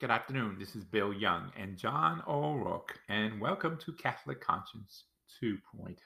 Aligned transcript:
Good 0.00 0.12
afternoon. 0.12 0.58
This 0.60 0.76
is 0.76 0.84
Bill 0.84 1.12
Young 1.12 1.50
and 1.58 1.76
John 1.76 2.22
O'Rourke, 2.28 3.00
and 3.08 3.40
welcome 3.40 3.76
to 3.84 3.92
Catholic 3.94 4.40
Conscience 4.40 5.06
2.0. 5.42 5.96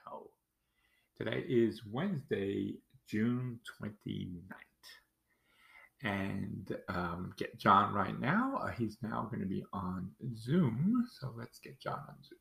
Today 1.18 1.44
is 1.46 1.82
Wednesday, 1.84 2.76
June 3.06 3.60
29th. 3.78 4.46
And 6.02 6.74
um, 6.88 7.34
get 7.36 7.58
John 7.58 7.92
right 7.92 8.18
now. 8.18 8.62
Uh, 8.62 8.68
he's 8.68 8.96
now 9.02 9.28
going 9.30 9.40
to 9.42 9.46
be 9.46 9.62
on 9.74 10.10
Zoom. 10.38 11.06
So 11.20 11.34
let's 11.36 11.58
get 11.58 11.78
John 11.78 12.00
on 12.08 12.14
Zoom. 12.26 12.38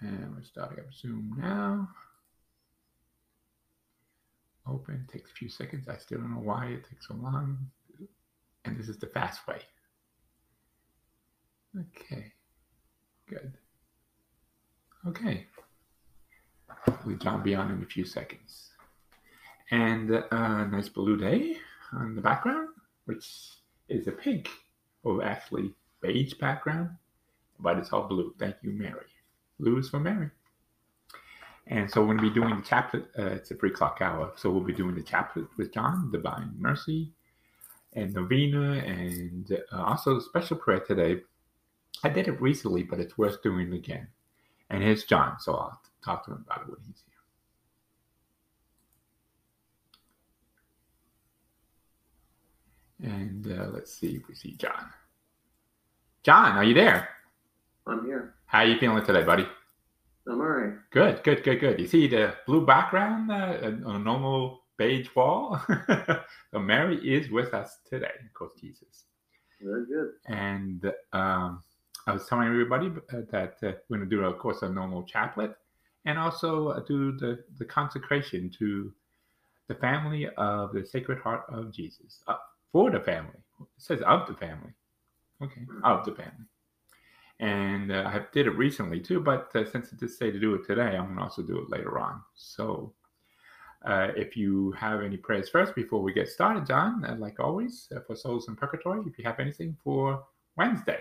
And 0.00 0.34
we're 0.34 0.44
starting 0.44 0.78
up 0.78 0.94
Zoom 0.94 1.34
now. 1.36 1.90
Open, 4.66 5.06
takes 5.12 5.30
a 5.30 5.34
few 5.34 5.50
seconds. 5.50 5.88
I 5.88 5.98
still 5.98 6.20
don't 6.20 6.30
know 6.30 6.40
why 6.40 6.68
it 6.68 6.86
takes 6.88 7.08
so 7.08 7.14
long 7.16 7.58
and 8.64 8.78
this 8.78 8.88
is 8.88 8.98
the 8.98 9.06
fast 9.06 9.46
way. 9.46 9.60
Okay, 11.78 12.32
good. 13.28 13.54
Okay, 15.06 15.46
we 17.06 17.16
John 17.16 17.42
be 17.42 17.54
on 17.54 17.70
in 17.70 17.82
a 17.82 17.86
few 17.86 18.04
seconds. 18.04 18.70
And 19.70 20.10
a 20.10 20.34
uh, 20.34 20.66
nice 20.66 20.88
blue 20.88 21.16
day 21.16 21.56
on 21.92 22.14
the 22.14 22.20
background, 22.20 22.68
which 23.06 23.26
is 23.88 24.06
a 24.06 24.12
pink, 24.12 24.48
or 25.02 25.24
actually 25.24 25.72
beige 26.00 26.34
background, 26.34 26.90
but 27.58 27.78
it's 27.78 27.92
all 27.92 28.06
blue. 28.06 28.34
Thank 28.38 28.56
you, 28.62 28.72
Mary. 28.72 29.06
Blue 29.58 29.78
is 29.78 29.88
for 29.88 29.98
Mary. 29.98 30.30
And 31.68 31.90
so 31.90 32.00
we're 32.00 32.14
going 32.14 32.18
to 32.18 32.22
be 32.24 32.40
doing 32.40 32.56
the 32.56 32.62
chaplet. 32.62 33.04
Uh, 33.18 33.26
it's 33.26 33.50
a 33.50 33.54
three 33.54 33.70
o'clock 33.70 33.98
hour, 34.00 34.32
so 34.36 34.50
we'll 34.50 34.64
be 34.64 34.72
doing 34.72 34.94
the 34.94 35.02
chaplet 35.02 35.46
with 35.56 35.72
John, 35.72 36.10
Divine 36.10 36.52
Mercy, 36.58 37.12
and 37.94 38.12
novena 38.14 38.78
and 38.84 39.58
uh, 39.72 39.82
also 39.82 40.18
special 40.18 40.56
prayer 40.56 40.80
today. 40.80 41.20
I 42.04 42.08
did 42.08 42.28
it 42.28 42.40
recently, 42.40 42.82
but 42.82 43.00
it's 43.00 43.18
worth 43.18 43.42
doing 43.42 43.72
again. 43.72 44.08
And 44.70 44.82
here's 44.82 45.04
John, 45.04 45.38
so 45.38 45.54
I'll 45.54 45.80
talk 46.04 46.24
to 46.24 46.32
him 46.32 46.44
about 46.46 46.62
it 46.62 46.70
when 46.70 46.78
he's 46.86 47.02
here. 53.00 53.12
And 53.12 53.58
uh, 53.58 53.66
let's 53.72 53.92
see 53.92 54.16
if 54.16 54.28
we 54.28 54.34
see 54.34 54.52
John. 54.52 54.86
John, 56.22 56.56
are 56.56 56.64
you 56.64 56.74
there? 56.74 57.08
I'm 57.86 58.06
here. 58.06 58.34
How 58.46 58.60
are 58.60 58.66
you 58.66 58.78
feeling 58.78 59.04
today, 59.04 59.24
buddy? 59.24 59.46
I'm 60.26 60.40
all 60.40 60.46
right. 60.46 60.74
Good, 60.90 61.22
good, 61.24 61.42
good, 61.42 61.60
good. 61.60 61.80
You 61.80 61.86
see 61.86 62.06
the 62.06 62.34
blue 62.46 62.64
background 62.64 63.30
uh, 63.30 63.88
on 63.88 63.96
a 63.96 63.98
normal 63.98 64.61
beige 64.82 65.08
wall. 65.14 65.60
so 66.50 66.58
Mary 66.58 66.96
is 66.98 67.30
with 67.30 67.54
us 67.54 67.78
today, 67.88 68.12
of 68.24 68.34
course, 68.34 68.52
Jesus. 68.60 69.04
Very 69.60 69.86
good. 69.86 70.10
And 70.26 70.92
um, 71.12 71.62
I 72.06 72.12
was 72.12 72.26
telling 72.26 72.48
everybody 72.48 72.88
uh, 72.88 73.20
that 73.30 73.56
uh, 73.62 73.72
we're 73.88 73.98
going 73.98 74.10
to 74.10 74.16
do, 74.16 74.24
of 74.24 74.38
course, 74.38 74.62
a 74.62 74.68
normal 74.68 75.04
chaplet 75.04 75.54
and 76.04 76.18
also 76.18 76.68
uh, 76.68 76.80
do 76.80 77.12
the, 77.12 77.44
the 77.58 77.64
consecration 77.64 78.50
to 78.58 78.92
the 79.68 79.74
family 79.76 80.28
of 80.36 80.72
the 80.72 80.84
Sacred 80.84 81.18
Heart 81.18 81.44
of 81.48 81.72
Jesus. 81.72 82.22
Uh, 82.26 82.34
for 82.72 82.90
the 82.90 83.00
family. 83.00 83.38
It 83.60 83.66
says 83.76 84.00
of 84.00 84.26
the 84.26 84.34
family. 84.34 84.72
Okay, 85.40 85.62
of 85.84 86.04
the 86.04 86.12
family. 86.12 86.46
And 87.40 87.90
uh, 87.90 88.04
I 88.06 88.20
did 88.32 88.46
it 88.46 88.56
recently 88.56 89.00
too, 89.00 89.20
but 89.20 89.50
uh, 89.54 89.68
since 89.70 89.92
it 89.92 89.98
did 89.98 90.10
say 90.10 90.30
to 90.30 90.38
do 90.38 90.54
it 90.54 90.64
today, 90.64 90.96
I'm 90.96 91.06
going 91.06 91.16
to 91.16 91.22
also 91.22 91.42
do 91.42 91.58
it 91.58 91.70
later 91.70 91.98
on. 91.98 92.20
So 92.36 92.92
uh, 93.84 94.08
if 94.16 94.36
you 94.36 94.72
have 94.72 95.02
any 95.02 95.16
prayers 95.16 95.48
first 95.48 95.74
before 95.74 96.00
we 96.00 96.12
get 96.12 96.28
started, 96.28 96.66
John, 96.66 97.04
uh, 97.04 97.16
like 97.18 97.40
always, 97.40 97.88
uh, 97.94 98.00
for 98.06 98.14
souls 98.14 98.48
in 98.48 98.56
purgatory, 98.56 99.02
if 99.06 99.18
you 99.18 99.24
have 99.24 99.40
anything 99.40 99.76
for 99.82 100.24
Wednesday. 100.56 101.00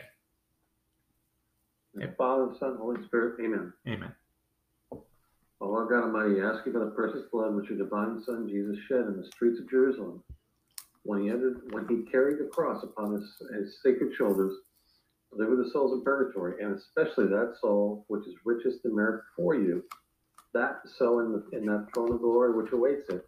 Yep. 2.00 2.18
Father, 2.18 2.54
Son, 2.60 2.78
Holy 2.80 3.04
Spirit, 3.06 3.40
Amen. 3.44 3.74
Amen. 3.88 4.12
O 4.92 5.68
Lord 5.68 5.90
God 5.90 6.06
Almighty, 6.06 6.42
ask 6.42 6.66
you 6.66 6.72
for 6.72 6.80
the 6.80 6.92
precious 6.92 7.24
blood 7.32 7.54
which 7.54 7.70
your 7.70 7.78
divine 7.78 8.24
Son 8.26 8.48
Jesus 8.50 8.78
shed 8.88 9.02
in 9.02 9.18
the 9.18 9.28
streets 9.28 9.60
of 9.60 9.70
Jerusalem, 9.70 10.24
when 11.04 11.22
he 11.22 11.30
entered, 11.30 11.62
when 11.72 11.88
he 11.88 12.10
carried 12.12 12.40
the 12.40 12.50
cross 12.52 12.84
upon 12.84 13.14
his, 13.14 13.24
his 13.56 13.78
sacred 13.84 14.16
shoulders, 14.18 14.54
deliver 15.32 15.56
the 15.56 15.70
souls 15.70 15.94
in 15.94 16.04
purgatory, 16.04 16.64
and 16.64 16.76
especially 16.76 17.28
that 17.28 17.56
soul 17.62 18.06
which 18.08 18.26
is 18.26 18.34
richest 18.44 18.86
in 18.86 18.96
merit 18.96 19.24
for 19.36 19.54
you 19.56 19.84
that 20.54 20.82
so 20.98 21.20
in, 21.20 21.32
the, 21.32 21.58
in 21.58 21.66
that 21.66 21.88
throne 21.94 22.14
of 22.14 22.22
glory 22.22 22.56
which 22.56 22.72
awaits 22.72 23.10
it, 23.10 23.26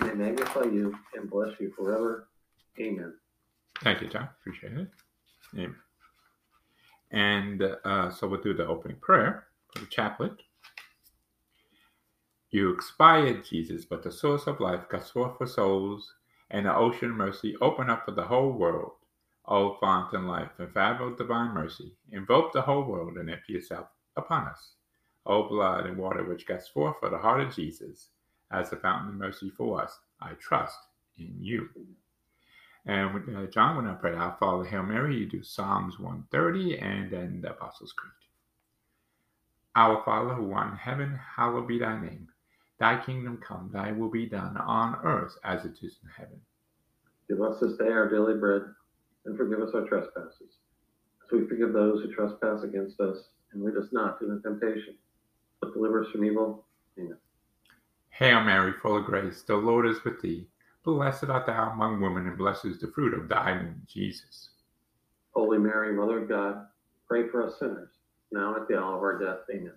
and 0.00 0.18
may 0.18 0.26
magnify 0.26 0.64
you 0.64 0.94
and 1.14 1.30
bless 1.30 1.58
you 1.60 1.72
forever. 1.76 2.28
Amen. 2.80 3.14
Thank 3.82 4.00
you, 4.00 4.08
John. 4.08 4.28
Appreciate 4.40 4.72
it. 4.72 4.88
Amen. 5.54 5.76
And 7.10 7.62
uh, 7.84 8.10
so 8.10 8.26
we'll 8.26 8.42
do 8.42 8.54
the 8.54 8.66
opening 8.66 8.98
prayer 9.00 9.46
for 9.72 9.80
the 9.80 9.86
chaplet. 9.86 10.32
You 12.50 12.72
expired, 12.72 13.44
Jesus, 13.44 13.84
but 13.84 14.02
the 14.02 14.12
source 14.12 14.46
of 14.46 14.60
life 14.60 14.88
got 14.90 15.08
forth 15.08 15.36
for 15.38 15.46
souls, 15.46 16.14
and 16.50 16.66
the 16.66 16.74
ocean 16.74 17.10
mercy 17.10 17.56
open 17.60 17.90
up 17.90 18.04
for 18.04 18.12
the 18.12 18.24
whole 18.24 18.52
world. 18.52 18.92
O 19.46 19.76
fount 19.80 20.12
and 20.12 20.28
life, 20.28 20.50
and 20.58 21.16
divine 21.16 21.54
mercy, 21.54 21.94
invoke 22.12 22.52
the 22.52 22.62
whole 22.62 22.84
world 22.84 23.16
and 23.16 23.30
empty 23.30 23.54
yourself 23.54 23.86
upon 24.16 24.46
us. 24.46 24.74
O 25.28 25.46
blood 25.46 25.84
and 25.84 25.98
water 25.98 26.24
which 26.24 26.46
gusts 26.46 26.70
forth 26.70 26.96
for 26.98 27.10
the 27.10 27.18
heart 27.18 27.42
of 27.42 27.54
Jesus, 27.54 28.08
as 28.50 28.70
the 28.70 28.76
fountain 28.76 29.10
of 29.10 29.14
mercy 29.14 29.50
for 29.50 29.82
us, 29.82 29.98
I 30.22 30.32
trust 30.40 30.78
in 31.18 31.36
you. 31.38 31.68
And 32.86 33.36
uh, 33.36 33.46
John, 33.50 33.76
when 33.76 33.86
I 33.86 33.92
pray 33.92 34.14
Our 34.14 34.38
Father, 34.40 34.64
Hail 34.64 34.84
Mary, 34.84 35.18
you 35.18 35.26
do 35.26 35.42
Psalms 35.42 35.98
130 35.98 36.78
and 36.78 37.10
then 37.10 37.42
the 37.42 37.50
Apostles' 37.50 37.92
Creed. 37.92 38.12
Our 39.76 40.02
Father, 40.02 40.32
who 40.32 40.50
art 40.52 40.72
in 40.72 40.78
heaven, 40.78 41.20
hallowed 41.36 41.68
be 41.68 41.78
thy 41.78 42.00
name. 42.00 42.28
Thy 42.80 42.98
kingdom 43.04 43.38
come, 43.46 43.68
thy 43.70 43.92
will 43.92 44.10
be 44.10 44.24
done 44.24 44.56
on 44.56 44.96
earth 45.04 45.36
as 45.44 45.66
it 45.66 45.76
is 45.82 45.98
in 46.02 46.08
heaven. 46.16 46.40
Give 47.28 47.42
us 47.42 47.60
this 47.60 47.76
day 47.76 47.90
our 47.90 48.08
daily 48.08 48.38
bread, 48.38 48.62
and 49.26 49.36
forgive 49.36 49.60
us 49.60 49.74
our 49.74 49.86
trespasses, 49.86 50.56
as 51.22 51.32
we 51.32 51.46
forgive 51.46 51.74
those 51.74 52.02
who 52.02 52.14
trespass 52.14 52.62
against 52.62 52.98
us, 53.00 53.28
and 53.52 53.62
lead 53.62 53.76
us 53.76 53.88
not 53.92 54.22
into 54.22 54.40
temptation 54.40 54.94
but 55.60 55.74
deliver 55.74 56.04
us 56.04 56.10
from 56.10 56.24
evil. 56.24 56.64
Amen. 56.98 57.16
Hail 58.10 58.42
Mary, 58.42 58.72
full 58.82 58.96
of 58.96 59.04
grace, 59.04 59.42
the 59.42 59.56
Lord 59.56 59.86
is 59.86 60.02
with 60.04 60.20
thee. 60.20 60.48
Blessed 60.84 61.24
art 61.24 61.46
thou 61.46 61.70
among 61.70 62.00
women, 62.00 62.26
and 62.26 62.38
blessed 62.38 62.64
is 62.64 62.80
the 62.80 62.88
fruit 62.88 63.14
of 63.14 63.28
thy 63.28 63.52
womb, 63.52 63.82
Jesus. 63.86 64.50
Holy 65.32 65.58
Mary, 65.58 65.94
Mother 65.94 66.22
of 66.22 66.28
God, 66.28 66.66
pray 67.06 67.28
for 67.28 67.46
us 67.46 67.58
sinners, 67.58 67.90
now 68.32 68.56
at 68.56 68.66
the 68.68 68.78
hour 68.78 68.96
of 68.96 69.02
our 69.02 69.18
death. 69.18 69.40
Amen. 69.54 69.72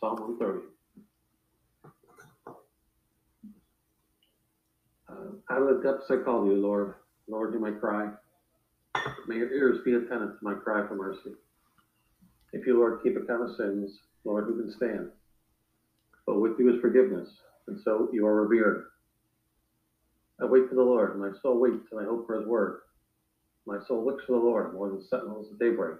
Psalm 0.00 0.16
130. 0.16 0.66
Uh, 5.08 5.54
out 5.54 5.62
of 5.62 5.76
the 5.76 5.82
depths 5.82 6.10
I 6.10 6.16
call 6.24 6.46
you, 6.46 6.54
Lord. 6.54 6.94
Lord, 7.28 7.50
hear 7.52 7.60
my 7.60 7.70
cry. 7.70 8.10
May 9.26 9.36
your 9.36 9.52
ears 9.52 9.78
be 9.84 9.94
attentive 9.94 10.38
to 10.38 10.44
my 10.44 10.54
cry 10.54 10.86
for 10.86 10.94
mercy. 10.94 11.30
If 12.56 12.66
you, 12.66 12.78
Lord, 12.78 13.00
keep 13.02 13.18
account 13.18 13.50
of 13.50 13.56
sins, 13.56 13.98
Lord, 14.24 14.46
who 14.46 14.58
can 14.58 14.72
stand? 14.72 15.10
But 16.24 16.40
with 16.40 16.58
you 16.58 16.74
is 16.74 16.80
forgiveness, 16.80 17.28
and 17.68 17.78
so 17.84 18.08
you 18.14 18.26
are 18.26 18.46
revered. 18.46 18.86
I 20.40 20.46
wait 20.46 20.66
for 20.70 20.74
the 20.74 20.82
Lord, 20.82 21.20
my 21.20 21.32
soul 21.42 21.60
waits, 21.60 21.86
and 21.92 22.00
I 22.00 22.04
hope 22.04 22.26
for 22.26 22.38
his 22.38 22.48
word. 22.48 22.80
My 23.66 23.76
soul 23.86 24.06
looks 24.06 24.24
for 24.24 24.32
the 24.32 24.44
Lord 24.46 24.72
more 24.72 24.88
than 24.88 25.02
sentinels 25.02 25.52
of 25.52 25.58
daybreak. 25.58 25.98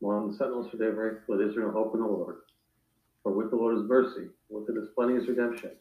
More 0.00 0.20
than 0.20 0.36
sentinels 0.36 0.70
for 0.70 0.76
daybreak, 0.76 1.22
let 1.26 1.40
Israel 1.40 1.72
hope 1.72 1.94
in 1.94 2.00
the 2.00 2.06
Lord. 2.06 2.36
For 3.24 3.32
with 3.32 3.50
the 3.50 3.56
Lord 3.56 3.76
is 3.76 3.88
mercy, 3.88 4.28
with 4.48 4.68
it 4.68 4.78
is 4.80 4.90
plenty 4.94 5.14
is 5.14 5.26
redemption. 5.26 5.72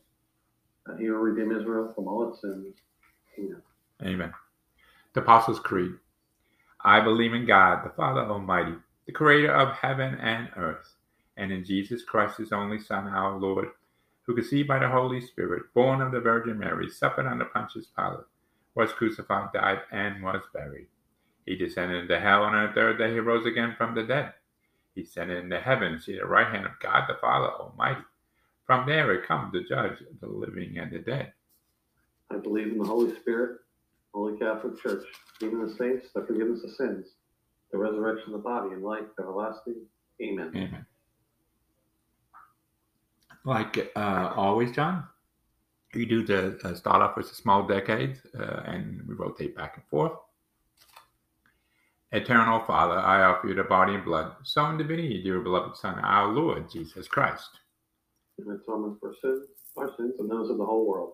And 0.88 1.00
he 1.00 1.12
will 1.12 1.20
redeem 1.20 1.56
Israel 1.56 1.92
from 1.94 2.08
all 2.08 2.32
its 2.32 2.42
sins. 2.42 2.74
Amen. 3.38 3.62
Amen. 4.04 4.34
The 5.14 5.22
Apostles' 5.22 5.60
Creed. 5.60 5.92
I 6.84 7.02
believe 7.02 7.36
in 7.36 7.46
God, 7.46 7.86
the 7.86 7.92
Father 7.92 8.22
Almighty 8.22 8.74
the 9.06 9.12
creator 9.12 9.54
of 9.54 9.76
heaven 9.76 10.16
and 10.16 10.50
earth, 10.56 10.96
and 11.38 11.52
in 11.52 11.64
Jesus 11.64 12.04
Christ, 12.04 12.38
his 12.38 12.52
only 12.52 12.80
Son, 12.80 13.08
our 13.08 13.38
Lord, 13.38 13.70
who 14.24 14.34
conceived 14.34 14.68
by 14.68 14.80
the 14.80 14.90
Holy 14.90 15.22
Spirit, 15.22 15.74
born 15.76 16.02
of 16.02 16.12
the 16.12 16.20
Virgin 16.20 16.58
Mary, 16.58 16.90
suffered 16.90 17.28
under 17.28 17.46
Pontius 17.46 17.88
Pilate, 17.96 18.26
was 18.74 18.92
crucified, 18.94 19.54
died, 19.54 19.82
and 19.92 20.24
was 20.24 20.42
buried. 20.54 20.88
He 21.46 21.56
descended 21.56 22.02
into 22.02 22.20
hell, 22.20 22.46
and 22.46 22.56
on 22.56 22.68
the 22.68 22.74
third 22.74 22.98
day 22.98 23.14
he 23.14 23.20
rose 23.20 23.46
again 23.46 23.76
from 23.78 23.94
the 23.94 24.04
dead. 24.04 24.34
He 24.96 25.02
ascended 25.02 25.44
into 25.44 25.60
heaven, 25.60 26.00
seated 26.00 26.22
at 26.22 26.24
the 26.24 26.32
right 26.32 26.48
hand 26.48 26.66
of 26.66 26.80
God 26.80 27.06
the 27.08 27.16
Father 27.22 27.52
Almighty. 27.52 28.02
From 28.66 28.88
there 28.88 29.14
he 29.14 29.28
comes 29.28 29.54
to 29.54 29.64
judge 29.64 30.00
the 30.20 30.28
living 30.28 30.80
and 30.80 30.92
the 30.92 31.00
dead. 31.00 31.34
I 32.32 32.38
believe 32.38 32.68
in 32.72 32.80
the 32.80 32.86
Holy 32.86 33.16
Spirit, 33.16 33.60
Holy 34.16 34.40
Catholic 34.40 34.82
Church, 34.82 35.06
even 35.44 35.62
the 35.62 35.72
saints, 35.76 36.08
the 36.16 36.26
forgiveness 36.26 36.64
of 36.64 36.72
sins 36.72 37.06
the 37.76 37.82
resurrection 37.84 38.34
of 38.34 38.34
the 38.34 38.44
body, 38.44 38.74
and 38.74 38.84
life 38.84 39.04
everlasting. 39.20 39.76
Amen. 40.22 40.52
Amen. 40.56 40.86
Like 43.46 43.92
uh, 43.96 44.34
always, 44.36 44.72
John, 44.72 45.04
We 45.94 46.06
do 46.06 46.24
the 46.26 46.60
uh, 46.64 46.76
start 46.76 47.02
off 47.02 47.18
with 47.18 47.32
a 47.32 47.36
small 47.36 47.68
decade 47.68 48.20
uh, 48.40 48.62
and 48.66 49.02
we 49.08 49.16
rotate 49.16 49.56
back 49.56 49.76
and 49.78 49.86
forth. 49.90 50.14
Eternal 52.12 52.62
Father, 52.66 52.98
I 53.00 53.24
offer 53.24 53.48
you 53.50 53.56
the 53.56 53.64
body 53.64 53.96
and 53.96 54.06
blood, 54.06 54.34
soul 54.44 54.68
and 54.68 54.78
divinity, 54.78 55.22
dear 55.24 55.40
beloved 55.42 55.78
Son, 55.78 56.00
our 56.00 56.32
Lord 56.32 56.72
Jesus 56.72 57.08
Christ. 57.08 57.50
In 58.40 58.46
atonement 58.52 59.00
for 59.02 59.14
sins, 59.22 59.46
our 59.78 59.92
sins, 59.98 60.14
and 60.20 60.30
those 60.32 60.50
of 60.50 60.58
the 60.58 60.66
whole 60.66 60.88
world. 60.88 61.14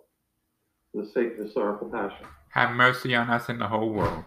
For 0.94 1.04
the 1.04 1.10
sake 1.10 1.34
of 1.34 1.46
his 1.46 1.54
sorrowful 1.54 1.90
passion. 1.90 2.28
Have 2.50 2.76
mercy 2.76 3.16
on 3.16 3.30
us 3.30 3.50
and 3.50 3.62
the 3.62 3.68
whole 3.68 3.92
world. 3.92 4.26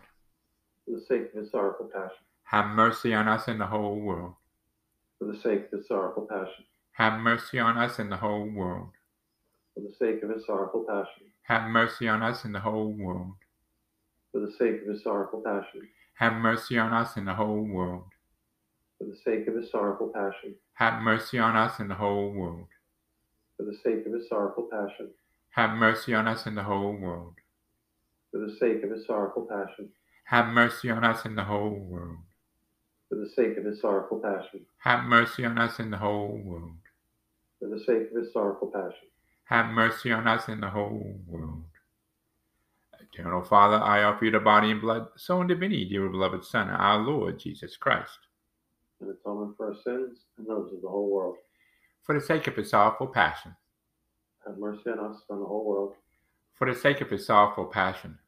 For 0.85 0.93
the 0.93 1.01
sake 1.01 1.33
of 1.33 1.41
his 1.41 1.51
sorrowful 1.51 1.87
passion. 1.87 2.25
Have 2.45 2.67
mercy 2.75 3.15
on 3.15 3.27
us 3.27 3.49
and 3.49 3.61
the 3.61 3.67
whole 3.67 3.99
world. 3.99 4.35
For 5.19 5.25
the 5.25 5.39
sake 5.39 5.73
of 5.73 5.79
his 5.79 5.89
sorrowful 5.89 6.27
passion. 6.27 6.65
Have 6.93 7.21
mercy 7.21 7.59
on 7.59 7.79
us 7.79 7.99
and 7.99 8.13
the 8.13 8.17
whole 8.17 8.47
world. 8.47 8.91
For 9.75 9.81
the 9.81 9.95
sake 9.99 10.23
of 10.23 10.31
his 10.31 10.45
sorrowful 10.47 10.85
passion. 10.89 11.27
Have 11.43 11.71
mercy 11.71 12.07
on 12.09 12.23
us 12.23 12.45
and 12.45 12.55
the 12.55 12.61
whole 12.61 12.93
world. 12.93 13.33
For 14.33 14.41
the 14.41 14.53
sake 14.53 14.83
of 14.83 14.89
his 14.89 15.03
sorrowful 15.03 15.43
passion. 15.45 15.89
Have 16.15 16.35
mercy 16.35 16.79
on 16.79 16.93
us 16.93 17.17
and 17.17 17.27
the 17.27 17.35
whole 17.35 17.63
world. 17.63 18.05
For 18.99 19.05
the 19.05 19.17
sake 19.25 19.49
of 19.49 19.55
his 19.55 19.71
sorrowful 19.71 20.09
passion. 20.15 20.55
Have 20.75 21.03
mercy 21.03 21.39
on 21.39 21.57
us 21.57 21.81
and 21.81 21.91
the 21.91 21.95
whole 21.95 22.31
world. 22.31 22.67
For 23.57 23.65
the 23.65 23.77
sake 23.83 24.07
of 24.07 24.13
his 24.13 24.29
sorrowful 24.29 24.69
passion. 24.71 25.11
Have 25.51 25.77
mercy 25.77 26.15
on 26.15 26.29
us 26.29 26.47
and 26.47 26.57
the 26.57 26.63
whole 26.63 26.93
world. 26.93 27.35
For 28.31 28.39
the 28.39 28.57
sake 28.61 28.83
of 28.83 28.91
his 28.91 29.07
sorrowful 29.07 29.47
passion. 29.47 29.89
Have 30.25 30.49
mercy 30.49 30.91
on 30.91 31.05
us 31.05 31.25
and 31.25 31.37
the 31.37 31.45
whole 31.45 31.71
world. 31.71 32.19
For 33.09 33.17
the 33.17 33.29
sake 33.29 33.59
of 33.59 33.65
his 33.65 33.81
sorrowful 33.81 34.21
passion. 34.21 34.65
Have 34.79 35.05
mercy 35.05 35.45
on 35.45 35.59
us 35.59 35.79
and 35.79 35.93
the 35.93 35.99
whole 35.99 36.41
world. 36.43 36.73
For 37.59 37.69
the 37.69 37.79
sake 37.79 38.11
of 38.11 38.23
his 38.23 38.33
sorrowful 38.33 38.69
passion. 38.69 39.09
Have 39.45 39.67
mercy 39.67 40.11
on 40.11 40.27
us 40.27 40.49
and 40.49 40.63
the 40.63 40.71
whole 40.71 41.21
world. 41.27 41.65
Eternal 43.13 43.45
Father, 43.45 43.77
I 43.77 44.03
offer 44.03 44.25
you 44.25 44.31
the 44.31 44.41
body 44.41 44.71
and 44.71 44.81
blood, 44.81 45.09
soul 45.17 45.41
and 45.41 45.49
divinity, 45.49 45.85
dear 45.85 46.09
beloved 46.09 46.45
Son, 46.45 46.69
our 46.69 46.99
Lord 46.99 47.39
Jesus 47.39 47.77
Christ. 47.77 48.19
In 49.01 49.09
atonement 49.09 49.57
for 49.57 49.69
our 49.69 49.75
sins 49.85 50.21
and 50.39 50.47
those 50.47 50.73
of 50.73 50.81
the 50.81 50.89
whole 50.89 51.11
world. 51.11 51.37
For 52.03 52.19
the 52.19 52.25
sake 52.25 52.47
of 52.47 52.57
his 52.57 52.71
sorrowful 52.71 53.09
passion. 53.09 53.55
Have 54.47 54.57
mercy 54.57 54.91
on 54.91 54.99
us 54.99 55.23
and 55.29 55.43
the 55.43 55.47
whole 55.47 55.65
world. 55.65 55.95
For 56.55 56.73
the 56.73 56.79
sake 56.79 57.03
of 57.03 57.11
his 57.11 57.27
sorrowful 57.27 57.67
passion. 57.67 58.19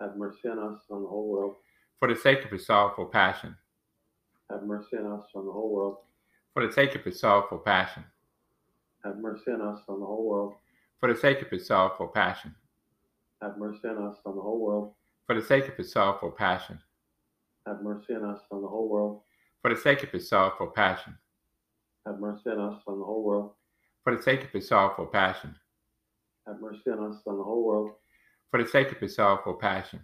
Have 0.00 0.16
mercy 0.16 0.48
on 0.48 0.58
us 0.58 0.80
and 0.90 1.04
the 1.04 1.08
whole 1.08 1.28
world. 1.28 1.56
For 1.98 2.08
the 2.08 2.16
sake 2.16 2.44
of 2.44 2.50
his 2.50 2.66
sorrowful 2.66 3.06
passion. 3.06 3.56
Have 4.50 4.62
mercy 4.64 4.96
on 4.98 5.06
us 5.18 5.26
and 5.34 5.46
the 5.46 5.52
whole 5.52 5.74
world. 5.74 5.96
For 6.52 6.66
the 6.66 6.72
sake 6.72 6.94
of 6.94 7.02
his 7.02 7.18
sorrowful 7.18 7.58
passion. 7.58 8.04
Have 9.04 9.18
mercy 9.18 9.50
on 9.50 9.62
us 9.62 9.80
and 9.88 10.02
the 10.02 10.06
whole 10.06 10.28
world. 10.28 10.54
For 11.00 11.12
the 11.12 11.18
sake 11.18 11.40
of 11.42 11.48
his 11.48 11.66
sorrowful 11.66 12.08
passion. 12.08 12.54
Have 13.42 13.56
mercy 13.58 13.88
on 13.88 14.04
us 14.06 14.16
and 14.24 14.36
the 14.36 14.42
whole 14.42 14.60
world. 14.60 14.92
For 15.26 15.34
the 15.34 15.42
sake 15.42 15.68
of 15.68 15.74
his 15.76 15.92
sorrowful 15.92 16.30
passion. 16.30 16.78
Have 17.66 17.80
mercy 17.82 18.14
on 18.14 18.24
us 18.30 18.40
and 18.50 18.62
the 18.62 18.68
whole 18.68 18.88
world. 18.88 19.20
For 19.62 19.70
the 19.74 19.80
sake 19.80 20.02
of 20.02 20.10
his 20.10 20.28
sorrowful 20.28 20.68
passion. 20.68 21.16
Have 22.06 22.20
mercy 22.20 22.50
on 22.50 22.60
us 22.60 22.82
and 22.86 23.00
the 23.00 23.04
whole 23.04 23.24
world. 23.24 23.52
For 24.04 24.16
the 24.16 24.22
sake 24.22 24.44
of 24.44 24.50
his 24.50 24.68
sorrowful 24.68 25.06
passion. 25.06 25.56
Have 26.46 26.60
mercy 26.60 26.90
on 26.90 27.12
us 27.12 27.22
and 27.26 27.38
the 27.38 27.42
whole 27.42 27.64
world. 27.64 27.90
For 28.50 28.62
the 28.62 28.68
sake 28.68 28.92
of 28.92 28.98
his 28.98 29.16
sorrowful 29.16 29.54
passion. 29.54 30.00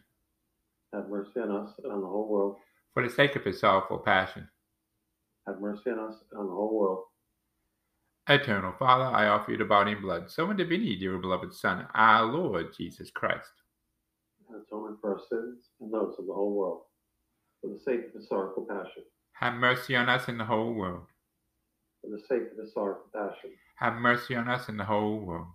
Have 0.92 1.08
mercy 1.08 1.40
on 1.40 1.50
us 1.50 1.72
and 1.84 2.02
the 2.02 2.06
whole 2.06 2.28
world. 2.28 2.56
For 2.94 3.06
the 3.06 3.14
sake 3.14 3.36
of 3.36 3.44
his 3.44 3.60
sorrowful 3.60 3.98
passion. 3.98 4.48
Have 5.46 5.60
mercy 5.60 5.90
on 5.90 5.98
us 5.98 6.16
and 6.32 6.48
the 6.48 6.52
whole 6.52 6.78
world. 6.78 7.04
Eternal 8.28 8.74
Father, 8.78 9.04
I 9.04 9.26
offer 9.28 9.52
you 9.52 9.58
the 9.58 9.64
body 9.64 9.92
and 9.92 10.02
blood, 10.02 10.30
soul 10.30 10.50
and 10.50 10.58
divinity, 10.58 10.96
dear 10.96 11.18
beloved 11.18 11.52
Son, 11.52 11.86
our 11.94 12.24
Lord 12.24 12.68
Jesus 12.76 13.10
Christ. 13.10 13.50
Atonement 14.48 14.98
for 15.00 15.14
our 15.14 15.20
sins 15.28 15.70
and 15.80 15.92
those 15.92 16.14
of 16.18 16.26
the 16.26 16.32
whole 16.32 16.54
world. 16.54 16.82
For 17.60 17.68
the 17.68 17.80
sake 17.80 18.06
of 18.08 18.14
his 18.14 18.28
sorrowful 18.28 18.66
passion. 18.68 19.04
Have 19.32 19.54
mercy 19.54 19.96
on 19.96 20.08
us 20.08 20.28
and 20.28 20.38
the 20.38 20.44
whole 20.44 20.72
world. 20.72 21.06
For 22.02 22.10
the 22.10 22.20
sake 22.28 22.52
of 22.52 22.58
his 22.62 22.72
sorrowful 22.74 23.08
passion. 23.14 23.50
Have 23.78 23.94
mercy 23.94 24.36
on 24.36 24.48
us 24.48 24.68
and 24.68 24.78
the 24.78 24.84
whole 24.84 25.18
world. 25.18 25.48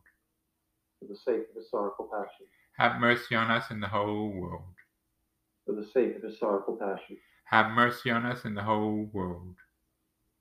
For 0.99 1.07
the 1.07 1.15
sake 1.15 1.47
of 1.49 1.55
his 1.55 1.69
sorrowful 1.69 2.09
passion. 2.11 2.47
Have 2.77 3.01
mercy 3.01 3.33
on 3.33 3.49
us 3.49 3.71
and 3.71 3.81
the 3.81 3.87
whole 3.87 4.29
world. 4.29 4.61
For 5.65 5.73
the 5.73 5.83
sake 5.83 6.15
of 6.15 6.21
his 6.21 6.37
sorrowful 6.37 6.77
passion. 6.77 7.17
Have 7.45 7.71
mercy 7.71 8.11
on 8.11 8.23
us 8.23 8.45
and 8.45 8.55
the 8.55 8.61
whole 8.61 9.09
world. 9.11 9.55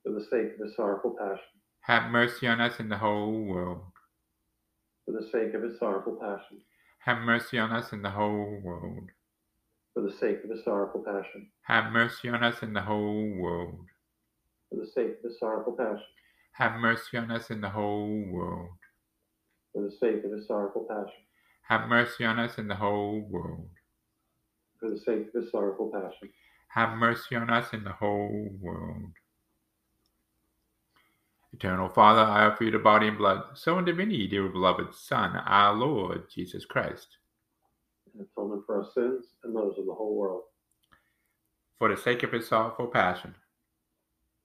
For 0.05 0.13
the 0.13 0.21
sake 0.21 0.53
of 0.55 0.67
his 0.67 0.77
sorrowful 0.77 1.17
passion. 1.19 1.41
Have 1.81 2.11
mercy 2.11 2.47
on 2.47 2.61
us 2.61 2.79
and 2.79 2.93
the 2.93 2.99
whole 2.99 3.33
world. 3.43 3.81
For 5.07 5.13
the 5.13 5.27
sake 5.33 5.55
of 5.55 5.63
his 5.63 5.79
sorrowful 5.79 6.17
passion. 6.21 6.61
Have 6.99 7.23
mercy 7.23 7.59
on 7.59 7.73
us 7.73 7.93
and 7.93 8.05
the 8.05 8.11
whole 8.11 8.61
world. 8.63 9.11
For 9.95 10.03
the 10.03 10.13
sake 10.13 10.45
of 10.45 10.51
his 10.51 10.63
sorrowful 10.63 11.05
passion. 11.05 11.49
Have 11.63 11.91
mercy 11.91 12.29
on 12.29 12.45
us 12.45 12.61
and 12.61 12.77
the 12.77 12.83
whole 12.83 13.33
world. 13.39 13.87
For 14.69 14.77
the 14.77 14.87
sake 14.87 15.17
of 15.17 15.31
his 15.31 15.39
sorrowful 15.39 15.73
passion. 15.73 16.05
Have 16.53 16.81
mercy 16.81 17.17
on 17.17 17.31
us 17.31 17.49
and 17.49 17.65
the 17.65 17.71
whole 17.71 18.25
world. 18.31 18.77
For 19.73 19.83
the 19.83 19.91
sake 19.91 20.23
of 20.23 20.33
his 20.33 20.47
sorrowful 20.47 20.87
passion. 20.87 21.26
Have 21.69 21.89
mercy 21.89 22.25
on 22.25 22.39
us 22.39 22.59
and 22.59 22.71
the 22.71 22.77
whole 22.77 23.27
world. 23.29 23.69
For 24.79 24.91
the 24.91 24.99
sake 24.99 25.29
of 25.35 25.43
his 25.43 25.51
sorrowful 25.51 25.91
passion. 25.93 26.31
Have 26.69 26.97
mercy 26.97 27.35
on 27.35 27.51
us 27.51 27.73
and 27.73 27.85
the 27.85 27.93
whole 27.93 28.51
world. 28.61 29.11
Eternal 31.53 31.89
Father, 31.89 32.21
I 32.21 32.47
offer 32.47 32.65
you 32.65 32.71
the 32.71 32.79
body 32.79 33.09
and 33.09 33.19
blood, 33.19 33.43
so 33.55 33.79
and 33.79 33.87
divinity, 33.87 34.29
dear 34.29 34.49
beloved 34.49 34.95
Son, 34.95 35.35
our 35.37 35.75
Lord 35.75 36.31
Jesus 36.33 36.65
Christ. 36.65 37.17
In 38.15 38.21
atonement 38.21 38.63
for 38.67 38.83
our 38.85 38.91
sins 38.93 39.25
and 39.43 39.57
those 39.57 39.79
of 39.79 39.87
the 39.87 39.95
whole 39.95 40.15
world. 40.15 40.43
For 41.79 41.89
the 41.89 42.01
sake 42.01 42.23
of 42.23 42.33
his 42.33 42.47
sorrowful 42.47 42.89
passion. 42.89 43.35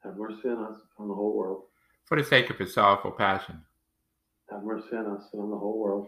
Have 0.04 0.18
mercy 0.18 0.48
on 0.50 0.64
us 0.64 0.80
and 0.98 1.00
on 1.00 1.08
the 1.10 1.14
whole 1.14 1.38
world. 1.38 1.64
For 2.06 2.18
the 2.18 2.24
sake 2.24 2.50
of 2.50 2.58
his 2.58 2.74
sorrowful 2.74 3.12
passion. 3.12 3.62
Have 4.50 4.64
mercy 4.64 4.96
on 4.96 5.06
us 5.18 5.24
and 5.34 5.42
on 5.42 5.52
the 5.52 5.58
whole 5.58 5.80
world. 5.80 6.08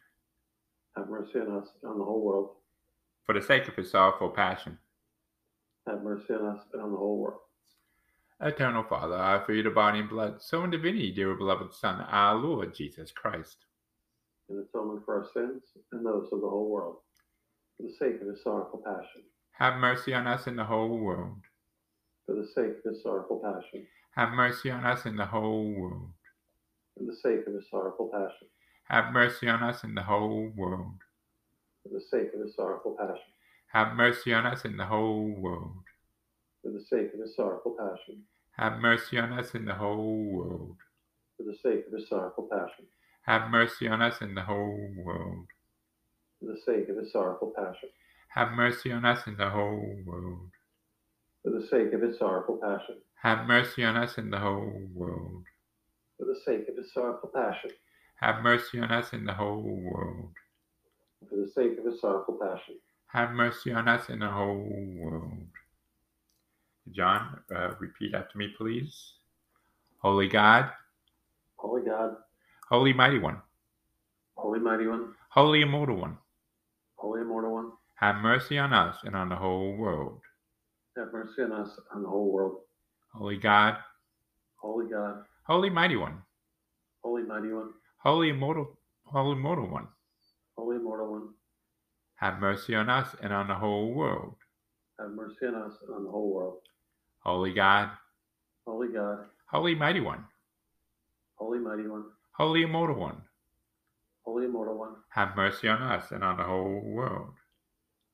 Have 0.97 1.09
mercy 1.09 1.39
on 1.39 1.57
us 1.57 1.69
and 1.81 1.91
on 1.91 1.99
the 1.99 2.05
whole 2.05 2.21
world. 2.21 2.49
For 3.25 3.33
the 3.33 3.41
sake 3.41 3.67
of 3.67 3.75
his 3.75 3.91
sorrowful 3.91 4.29
passion. 4.29 4.77
Have 5.87 6.03
mercy 6.03 6.33
on 6.33 6.45
us 6.45 6.63
and 6.73 6.81
on 6.81 6.91
the 6.91 6.97
whole 6.97 7.17
world. 7.17 7.39
Eternal 8.41 8.83
Father, 8.83 9.15
I 9.15 9.35
offer 9.35 9.53
you 9.53 9.63
the 9.63 9.69
body 9.69 9.99
and 9.99 10.09
blood, 10.09 10.41
soul 10.41 10.63
and 10.63 10.71
divinity, 10.71 11.11
dear 11.11 11.35
beloved 11.35 11.73
Son, 11.73 12.01
our 12.01 12.35
Lord 12.35 12.73
Jesus 12.75 13.11
Christ. 13.11 13.65
In 14.49 14.57
atonement 14.57 15.05
for 15.05 15.19
our 15.19 15.27
sins 15.33 15.61
and 15.91 16.05
those 16.05 16.27
of 16.31 16.41
the 16.41 16.49
whole 16.49 16.69
world. 16.69 16.97
For 17.77 17.83
the 17.83 17.93
sake 17.93 18.19
of 18.21 18.27
his 18.27 18.43
sorrowful 18.43 18.81
passion. 18.83 19.21
Have 19.53 19.79
mercy 19.79 20.13
on 20.13 20.27
us 20.27 20.47
and 20.47 20.57
the 20.57 20.65
whole 20.65 20.97
world. 20.97 21.41
For 22.25 22.35
the 22.35 22.47
sake 22.47 22.77
of 22.83 22.93
his 22.93 23.03
sorrowful 23.03 23.41
passion. 23.43 23.85
Have 24.15 24.31
mercy 24.31 24.71
on 24.71 24.85
us 24.85 25.05
and 25.05 25.17
the 25.17 25.25
whole 25.25 25.71
world. 25.71 26.11
For 26.97 27.05
the 27.05 27.15
sake 27.15 27.47
of 27.47 27.53
his 27.53 27.69
sorrowful 27.69 28.09
passion. 28.11 28.47
Have 28.89 29.13
mercy 29.13 29.47
on 29.47 29.63
us 29.63 29.83
and 29.83 29.95
the 29.95 30.03
whole 30.03 30.51
world. 30.55 30.99
For 31.83 31.89
the 31.89 32.01
sake 32.01 32.33
of 32.33 32.41
his 32.41 32.55
sorrowful 32.55 32.95
passion. 32.99 33.31
Have 33.73 33.95
mercy 33.95 34.33
on 34.33 34.45
us 34.45 34.65
and 34.65 34.79
the 34.79 34.85
whole 34.85 35.33
world. 35.37 35.83
For 36.61 36.71
the 36.71 36.83
sake 36.89 37.13
of 37.13 37.19
his 37.21 37.35
sorrowful 37.35 37.75
passion. 37.79 38.23
Have 38.57 38.79
mercy 38.79 39.17
on 39.17 39.31
us 39.33 39.53
and 39.55 39.67
the 39.67 39.73
whole 39.75 40.25
world. 40.31 40.77
For 41.37 41.43
the 41.43 41.55
sake 41.63 41.85
of 41.87 41.93
his 41.93 42.09
sorrowful 42.09 42.49
passion. 42.51 42.85
Have 43.23 43.49
mercy 43.49 43.87
on 43.87 44.01
us 44.01 44.21
and 44.21 44.35
the 44.35 44.41
whole 44.41 44.89
world. 44.97 45.47
For 46.39 46.45
the 46.47 46.59
sake 46.65 46.89
of 46.89 46.97
his 46.97 47.11
sorrowful 47.11 47.53
passion. 47.55 47.89
Have 48.33 48.51
mercy 48.53 48.91
on 48.91 49.05
us 49.05 49.27
and 49.27 49.37
the 49.37 49.49
whole 49.49 49.95
world. 50.05 50.51
For 51.43 51.49
the 51.51 51.65
sake 51.67 51.93
of 51.93 52.01
his 52.01 52.17
sorrowful 52.19 52.57
passion. 52.57 52.97
Have 53.21 53.47
mercy 53.47 53.83
on 53.83 53.95
us 53.95 54.17
and 54.17 54.33
the 54.33 54.39
whole 54.39 54.81
world. 54.93 55.45
For 56.17 56.25
the 56.25 56.39
sake 56.45 56.67
of 56.69 56.77
his 56.77 56.93
sorrowful 56.93 57.31
passion. 57.33 57.71
Have 58.21 58.43
mercy 58.43 58.79
on 58.79 58.91
us 58.91 59.13
and 59.13 59.27
the 59.27 59.33
whole 59.33 59.61
world. 59.61 60.31
For 61.29 61.35
the 61.35 61.47
sake 61.47 61.77
of 61.79 61.85
his 61.85 61.99
sorrowful 62.01 62.39
passion. 62.41 62.75
Have 63.07 63.31
mercy 63.31 63.71
on 63.73 63.87
us 63.87 64.09
and 64.09 64.21
the 64.21 64.29
whole 64.29 64.67
world. 64.97 65.47
John, 66.91 67.39
uh, 67.55 67.71
repeat 67.79 68.13
after 68.15 68.37
me, 68.37 68.53
please. 68.57 69.13
Holy 69.99 70.27
God, 70.27 70.69
Holy 71.57 71.83
God, 71.83 72.15
Holy 72.69 72.91
Mighty 72.91 73.19
One, 73.19 73.39
Holy 74.35 74.59
Mighty 74.59 74.87
One, 74.87 75.13
Holy 75.29 75.61
Immortal 75.61 75.95
One, 75.97 76.17
Holy 76.95 77.21
Immortal 77.21 77.53
One, 77.53 77.71
have 77.95 78.15
mercy 78.15 78.57
on 78.57 78.73
us 78.73 78.97
and 79.03 79.15
on 79.15 79.29
the 79.29 79.35
whole 79.35 79.75
world. 79.75 80.21
have 80.97 81.13
mercy 81.13 81.43
on 81.43 81.51
us 81.51 81.69
and 81.93 82.03
the 82.03 82.09
whole 82.09 82.31
world. 82.31 82.61
Holy 83.13 83.37
God, 83.37 83.77
Holy 84.55 84.89
God, 84.89 85.23
Holy 85.45 85.69
Mighty 85.69 85.97
One, 85.97 86.23
Holy 87.03 87.21
Mighty 87.21 87.49
One, 87.53 87.69
Holy 88.03 88.29
Immortal, 88.29 88.77
Holy 89.05 89.33
Immortal 89.37 89.67
One, 89.69 89.87
Holy 90.57 90.77
Immortal 90.77 91.11
One, 91.11 91.29
have 92.15 92.39
mercy 92.39 92.75
on 92.75 92.89
us 92.89 93.15
and 93.21 93.33
on 93.33 93.47
the 93.47 93.55
whole 93.55 93.93
world. 93.93 94.35
have 94.99 95.11
mercy 95.11 95.45
on 95.47 95.55
us 95.55 95.73
and 95.85 95.95
on 95.95 96.03
the 96.05 96.09
whole 96.11 96.33
world. 96.33 96.57
Holy 97.19 97.53
God, 97.53 97.89
Holy 98.65 98.87
God, 98.89 99.25
Holy 99.47 99.75
Mighty 99.75 99.99
One, 99.99 100.25
Holy 101.35 101.59
Mighty 101.59 101.87
One, 101.87 102.05
Holy 102.31 102.63
Immortal 102.63 102.95
One, 102.97 103.21
Holy 104.25 104.45
Immortal 104.45 104.77
One, 104.77 104.95
have 105.09 105.35
mercy 105.35 105.67
on 105.67 105.81
us 105.81 106.11
and 106.11 106.23
on 106.23 106.37
the 106.37 106.43
whole 106.43 106.81
world. 106.83 107.33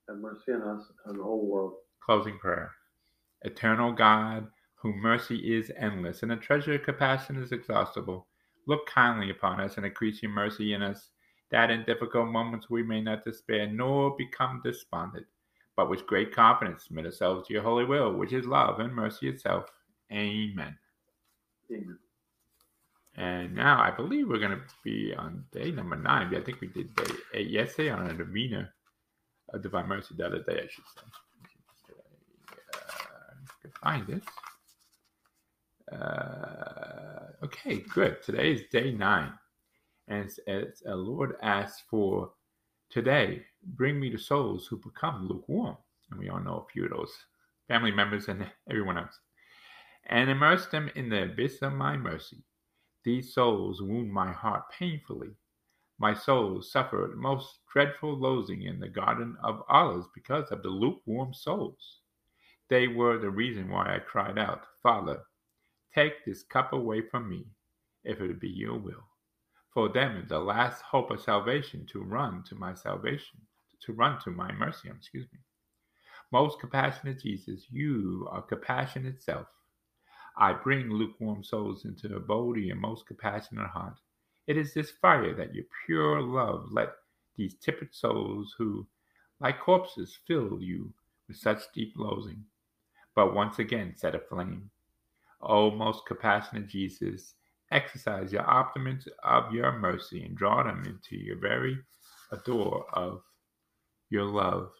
have 0.08 0.18
mercy 0.18 0.52
on 0.52 0.62
us 0.62 0.84
and 1.06 1.12
on 1.12 1.16
the 1.18 1.24
whole 1.24 1.46
world. 1.46 1.74
Closing 2.04 2.38
prayer. 2.38 2.72
Eternal 3.42 3.92
God, 3.92 4.48
whom 4.76 4.98
mercy 5.00 5.56
is 5.56 5.70
endless 5.78 6.22
and 6.22 6.30
the 6.30 6.36
treasure 6.36 6.74
of 6.74 6.82
compassion 6.82 7.36
is 7.42 7.52
exhaustible, 7.52 8.26
look 8.68 8.86
kindly 8.86 9.30
upon 9.30 9.60
us 9.60 9.76
and 9.76 9.86
increase 9.86 10.22
your 10.22 10.30
mercy 10.30 10.74
in 10.74 10.82
us, 10.82 11.10
that 11.50 11.70
in 11.70 11.84
difficult 11.84 12.28
moments 12.28 12.68
we 12.68 12.82
may 12.82 13.00
not 13.00 13.24
despair 13.24 13.66
nor 13.66 14.14
become 14.16 14.60
despondent, 14.62 15.26
but 15.76 15.88
with 15.88 16.06
great 16.06 16.34
confidence 16.34 16.84
submit 16.84 17.06
ourselves 17.06 17.48
to 17.48 17.54
your 17.54 17.62
holy 17.62 17.84
will, 17.84 18.12
which 18.12 18.32
is 18.32 18.44
love 18.44 18.78
and 18.80 18.94
mercy 18.94 19.28
itself. 19.28 19.64
Amen. 20.12 20.76
Amen. 21.72 21.98
And 23.16 23.54
now 23.54 23.80
I 23.82 23.90
believe 23.90 24.28
we're 24.28 24.38
going 24.38 24.52
to 24.52 24.62
be 24.84 25.12
on 25.14 25.44
day 25.50 25.72
number 25.72 25.96
nine. 25.96 26.32
I 26.34 26.40
think 26.40 26.60
we 26.60 26.68
did 26.68 26.94
day 26.94 27.12
eight 27.34 27.50
yesterday 27.50 27.90
on 27.90 28.06
a 28.08 28.12
novena 28.12 28.70
of 29.52 29.62
divine 29.62 29.88
mercy 29.88 30.14
the 30.16 30.26
other 30.26 30.42
day, 30.42 30.60
I 30.62 30.68
should 30.70 30.84
say. 30.94 31.02
Uh, 32.74 33.34
could 33.62 33.74
find 33.82 34.06
this. 34.06 34.22
Uh, 35.92 37.44
okay, 37.44 37.78
good. 37.94 38.22
Today 38.22 38.52
is 38.52 38.62
day 38.70 38.92
nine. 38.92 39.32
And 40.08 40.24
it's, 40.24 40.40
it's 40.46 40.82
a 40.86 40.94
Lord 40.94 41.36
asks 41.42 41.82
for 41.90 42.30
today, 42.90 43.42
bring 43.62 44.00
me 44.00 44.10
the 44.10 44.18
souls 44.18 44.66
who 44.66 44.78
become 44.78 45.28
lukewarm. 45.28 45.76
And 46.10 46.20
we 46.20 46.28
all 46.28 46.40
know 46.40 46.66
a 46.66 46.72
few 46.72 46.84
of 46.84 46.90
those 46.90 47.12
family 47.68 47.90
members 47.92 48.28
and 48.28 48.46
everyone 48.70 48.98
else. 48.98 49.18
And 50.06 50.30
immerse 50.30 50.66
them 50.66 50.90
in 50.94 51.08
the 51.10 51.24
abyss 51.24 51.60
of 51.62 51.74
my 51.74 51.96
mercy. 51.96 52.38
These 53.04 53.34
souls 53.34 53.82
wound 53.82 54.12
my 54.12 54.32
heart 54.32 54.64
painfully. 54.70 55.30
My 55.98 56.14
soul 56.14 56.62
suffered 56.62 57.16
most 57.16 57.58
dreadful 57.72 58.16
loathing 58.16 58.62
in 58.62 58.80
the 58.80 58.88
garden 58.88 59.36
of 59.42 59.62
olives 59.68 60.06
because 60.14 60.50
of 60.50 60.62
the 60.62 60.68
lukewarm 60.68 61.34
souls. 61.34 62.00
They 62.68 62.86
were 62.88 63.18
the 63.18 63.30
reason 63.30 63.68
why 63.68 63.96
I 63.96 63.98
cried 63.98 64.38
out, 64.38 64.64
Father, 64.82 65.22
take 65.98 66.24
this 66.24 66.44
cup 66.44 66.72
away 66.72 67.00
from 67.00 67.28
me, 67.28 67.44
if 68.04 68.20
it 68.20 68.40
be 68.40 68.48
your 68.48 68.78
will. 68.78 69.02
For 69.74 69.88
them 69.88 70.16
is 70.16 70.28
the 70.28 70.38
last 70.38 70.80
hope 70.80 71.10
of 71.10 71.20
salvation 71.20 71.86
to 71.92 72.00
run 72.00 72.44
to 72.44 72.54
my 72.54 72.74
salvation, 72.74 73.40
to 73.84 73.92
run 73.92 74.20
to 74.20 74.30
my 74.30 74.52
mercy, 74.52 74.90
um, 74.90 74.96
excuse 74.96 75.26
me. 75.32 75.40
Most 76.30 76.60
compassionate 76.60 77.20
Jesus, 77.20 77.66
you 77.68 78.28
are 78.30 78.42
compassion 78.42 79.06
itself. 79.06 79.48
I 80.36 80.52
bring 80.52 80.88
lukewarm 80.88 81.42
souls 81.42 81.84
into 81.84 82.06
the 82.06 82.16
of 82.16 82.58
your 82.58 82.76
most 82.76 83.06
compassionate 83.08 83.66
heart. 83.66 83.98
It 84.46 84.56
is 84.56 84.74
this 84.74 84.92
fire 85.02 85.34
that 85.34 85.52
your 85.52 85.64
pure 85.84 86.22
love 86.22 86.68
let 86.70 86.90
these 87.36 87.56
tepid 87.56 87.92
souls 87.92 88.54
who, 88.56 88.86
like 89.40 89.58
corpses, 89.58 90.16
fill 90.28 90.58
you 90.60 90.92
with 91.26 91.38
such 91.38 91.62
deep 91.74 91.94
loathing, 91.96 92.44
but 93.16 93.34
once 93.34 93.58
again 93.58 93.94
set 93.96 94.14
aflame. 94.14 94.70
O 95.40 95.70
most 95.70 96.04
compassionate 96.06 96.66
Jesus, 96.66 97.34
exercise 97.70 98.32
your 98.32 98.48
optimist 98.48 99.08
of 99.22 99.52
your 99.52 99.72
mercy 99.78 100.24
and 100.24 100.36
draw 100.36 100.62
them 100.62 100.84
into 100.84 101.16
your 101.16 101.38
very 101.38 101.78
adore 102.32 102.86
of 102.92 103.22
your 104.10 104.24
love, 104.24 104.70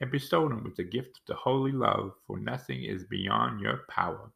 and 0.00 0.10
bestow 0.10 0.48
them 0.48 0.64
with 0.64 0.76
the 0.76 0.84
gift 0.84 1.18
of 1.18 1.26
the 1.28 1.34
holy 1.34 1.72
love, 1.72 2.12
for 2.26 2.38
nothing 2.38 2.82
is 2.84 3.04
beyond 3.04 3.60
your 3.60 3.84
power. 3.88 4.32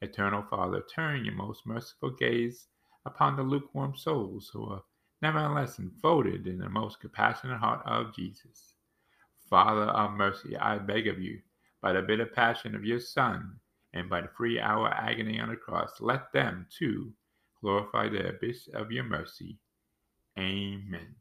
Eternal 0.00 0.44
Father, 0.48 0.82
turn 0.94 1.24
your 1.24 1.34
most 1.34 1.66
merciful 1.66 2.10
gaze 2.10 2.68
upon 3.04 3.36
the 3.36 3.42
lukewarm 3.42 3.96
souls 3.96 4.50
who 4.52 4.64
are 4.64 4.82
nevertheless 5.20 5.78
enfolded 5.78 6.46
in 6.46 6.58
the 6.58 6.68
most 6.68 7.00
compassionate 7.00 7.58
heart 7.58 7.82
of 7.84 8.14
Jesus. 8.14 8.74
Father 9.50 9.90
of 9.90 10.12
mercy, 10.12 10.56
I 10.56 10.78
beg 10.78 11.08
of 11.08 11.18
you, 11.18 11.40
by 11.82 11.92
the 11.92 12.02
bitter 12.02 12.26
passion 12.26 12.74
of 12.74 12.84
your 12.84 13.00
Son, 13.00 13.58
and 13.98 14.08
by 14.08 14.20
the 14.20 14.28
free 14.36 14.60
hour 14.60 14.88
agony 14.88 15.40
on 15.40 15.48
the 15.48 15.56
cross, 15.56 16.00
let 16.00 16.32
them 16.32 16.66
too 16.76 17.12
glorify 17.60 18.08
the 18.08 18.28
abyss 18.28 18.68
of 18.74 18.92
your 18.92 19.04
mercy. 19.04 19.58
Amen. 20.38 21.14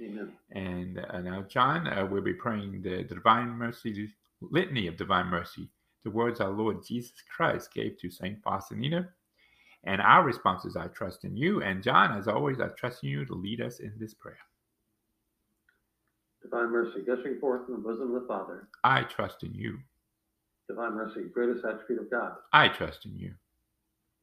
Amen. 0.00 0.32
And 0.52 1.04
uh, 1.10 1.20
now, 1.20 1.42
John, 1.42 1.86
uh, 1.86 2.06
we'll 2.10 2.22
be 2.22 2.32
praying 2.32 2.82
the, 2.82 3.02
the 3.02 3.14
Divine 3.16 3.48
Mercy, 3.48 4.08
Litany 4.40 4.86
of 4.86 4.96
Divine 4.96 5.26
Mercy, 5.26 5.68
the 6.04 6.10
words 6.10 6.40
our 6.40 6.50
Lord 6.50 6.84
Jesus 6.86 7.12
Christ 7.34 7.74
gave 7.74 7.98
to 7.98 8.10
Saint 8.10 8.42
Faustina. 8.42 9.08
And 9.84 10.00
our 10.00 10.24
response 10.24 10.64
is, 10.64 10.76
I 10.76 10.86
trust 10.88 11.24
in 11.24 11.36
you. 11.36 11.62
And 11.62 11.82
John, 11.82 12.16
as 12.16 12.28
always, 12.28 12.60
I 12.60 12.68
trust 12.68 13.02
in 13.02 13.10
you 13.10 13.24
to 13.26 13.34
lead 13.34 13.60
us 13.60 13.80
in 13.80 13.92
this 13.98 14.14
prayer. 14.14 14.38
Divine 16.42 16.70
mercy, 16.70 17.02
gushing 17.04 17.38
forth 17.40 17.66
from 17.66 17.74
the 17.74 17.80
bosom 17.80 18.14
of 18.14 18.22
the 18.22 18.28
Father. 18.28 18.68
I 18.84 19.02
trust 19.02 19.42
in 19.42 19.52
you. 19.54 19.78
Divine 20.68 20.94
mercy, 20.94 21.22
greatest 21.32 21.64
attribute 21.64 22.02
of 22.02 22.10
God. 22.10 22.32
I 22.52 22.68
trust 22.68 23.06
in 23.06 23.16
you. 23.16 23.32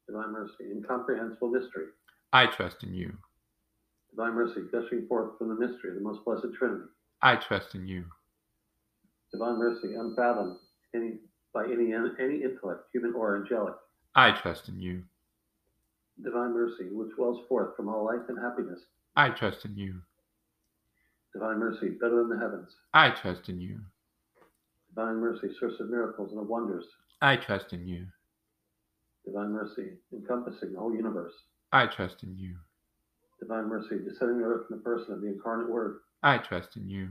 Divine 0.07 0.31
mercy, 0.31 0.71
incomprehensible 0.71 1.49
mystery. 1.49 1.87
I 2.33 2.45
trust 2.45 2.83
in 2.83 2.93
you. 2.93 3.13
Divine 4.11 4.33
mercy, 4.33 4.61
gushing 4.71 5.07
forth 5.07 5.37
from 5.37 5.49
the 5.49 5.55
mystery 5.55 5.89
of 5.89 5.95
the 5.95 6.01
most 6.01 6.23
blessed 6.23 6.53
Trinity. 6.57 6.83
I 7.21 7.35
trust 7.37 7.73
in 7.73 7.87
you. 7.87 8.05
Divine 9.31 9.57
mercy, 9.57 9.95
unfathomed 9.95 10.57
any, 10.93 11.13
by 11.53 11.65
any, 11.65 11.93
any 11.93 12.43
intellect, 12.43 12.83
human 12.93 13.13
or 13.15 13.37
angelic. 13.37 13.73
I 14.13 14.31
trust 14.31 14.69
in 14.69 14.79
you. 14.79 15.03
Divine 16.23 16.53
mercy, 16.53 16.89
which 16.91 17.17
wells 17.17 17.45
forth 17.49 17.75
from 17.75 17.89
all 17.89 18.05
life 18.05 18.29
and 18.29 18.37
happiness. 18.39 18.79
I 19.15 19.29
trust 19.29 19.65
in 19.65 19.75
you. 19.75 19.95
Divine 21.33 21.57
mercy, 21.57 21.89
better 21.89 22.17
than 22.17 22.29
the 22.29 22.37
heavens. 22.39 22.69
I 22.93 23.09
trust 23.09 23.49
in 23.49 23.59
you. 23.59 23.79
Divine 24.95 25.15
mercy, 25.15 25.47
source 25.59 25.79
of 25.79 25.89
miracles 25.89 26.31
and 26.31 26.39
of 26.39 26.47
wonders. 26.47 26.85
I 27.21 27.35
trust 27.35 27.73
in 27.73 27.85
you. 27.85 28.05
Divine 29.25 29.51
mercy, 29.51 29.93
encompassing 30.13 30.73
the 30.73 30.79
whole 30.79 30.95
universe. 30.95 31.33
I 31.73 31.87
trust 31.87 32.23
in 32.23 32.37
you. 32.37 32.55
Divine 33.39 33.67
mercy, 33.67 33.97
descending 34.07 34.37
the 34.39 34.45
earth 34.45 34.67
in 34.69 34.77
the 34.77 34.83
person 34.83 35.13
of 35.13 35.21
the 35.21 35.27
incarnate 35.27 35.69
Word. 35.69 35.97
I 36.23 36.37
trust 36.37 36.77
in 36.77 36.87
you. 36.87 37.09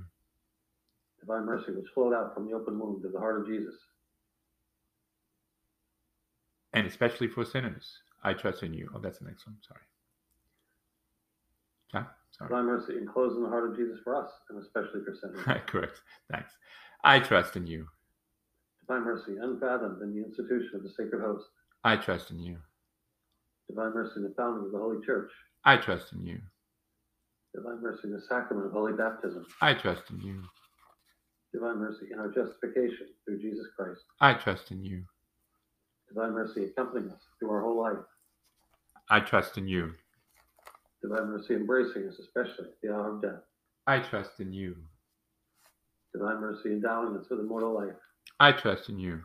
Divine 1.21 1.45
mercy, 1.45 1.73
which 1.73 1.87
flowed 1.95 2.15
out 2.15 2.33
from 2.33 2.47
the 2.47 2.55
open 2.55 2.79
wound 2.79 3.05
of 3.05 3.13
the 3.13 3.19
heart 3.19 3.41
of 3.41 3.47
Jesus. 3.47 3.75
And 6.73 6.87
especially 6.87 7.29
for 7.29 7.45
sinners, 7.45 7.99
I 8.23 8.33
trust 8.33 8.63
in 8.63 8.73
you. 8.73 8.89
Oh, 8.95 8.99
that's 8.99 9.19
the 9.19 9.27
next 9.27 9.47
one. 9.47 9.57
Sorry. 9.67 9.81
John? 11.93 12.07
Sorry. 12.31 12.49
Divine 12.49 12.65
mercy, 12.65 12.97
enclosed 12.97 13.37
in 13.37 13.43
the 13.43 13.49
heart 13.49 13.71
of 13.71 13.77
Jesus 13.77 13.99
for 14.03 14.17
us, 14.17 14.31
and 14.49 14.61
especially 14.61 15.01
for 15.05 15.15
sinners. 15.21 15.63
Correct. 15.67 16.01
Thanks. 16.31 16.51
I 17.05 17.21
trust 17.21 17.55
in 17.57 17.67
you. 17.67 17.87
Divine 18.87 19.05
mercy, 19.05 19.37
unfathomed 19.41 20.01
in 20.03 20.15
the 20.15 20.25
institution 20.25 20.71
of 20.75 20.83
the 20.83 20.89
sacred 20.89 21.21
host. 21.21 21.45
I 21.85 21.97
trust 21.97 22.31
in 22.31 22.39
you. 22.39 22.57
Divine 23.69 23.93
mercy, 23.93 24.23
the 24.23 24.35
founding 24.37 24.67
of 24.67 24.73
the 24.73 24.79
Holy 24.79 25.05
Church. 25.05 25.31
I 25.67 25.77
trust 25.77 26.13
in 26.15 26.25
you. 26.25 26.41
Divine 27.55 27.83
mercy, 27.83 28.09
the 28.09 28.23
sacrament 28.29 28.67
of 28.67 28.73
holy 28.73 28.95
baptism. 28.95 29.45
I 29.61 29.75
trust 29.75 30.11
in 30.11 30.21
you. 30.21 30.43
Divine 31.53 31.77
mercy, 31.77 32.07
in 32.11 32.19
our 32.19 32.29
justification 32.29 33.09
through 33.25 33.41
Jesus 33.41 33.67
Christ. 33.79 34.01
I 34.21 34.35
trust 34.35 34.71
in 34.71 34.83
you. 34.83 35.05
Divine 36.09 36.33
mercy, 36.33 36.65
accompanying 36.65 37.11
us 37.11 37.21
through 37.39 37.51
our 37.51 37.61
whole 37.61 37.81
life. 37.81 38.05
I 39.11 39.21
trust 39.21 39.59
in 39.59 39.69
you. 39.69 39.93
Divine 41.03 41.27
mercy, 41.29 41.55
embracing 41.55 42.09
us, 42.09 42.19
especially 42.19 42.71
at 42.71 42.81
the 42.83 42.95
hour 42.95 43.15
of 43.15 43.23
death. 43.23 43.43
I 43.87 44.01
trust 44.01 44.41
in 44.41 44.53
you. 44.53 44.77
Divine 46.15 46.41
mercy, 46.41 46.71
endowing 46.71 47.17
us 47.17 47.27
with 47.29 47.41
immortal 47.41 47.75
life. 47.75 47.97
I 48.39 48.53
trust 48.53 48.89
in 48.89 48.99
you. 48.99 49.21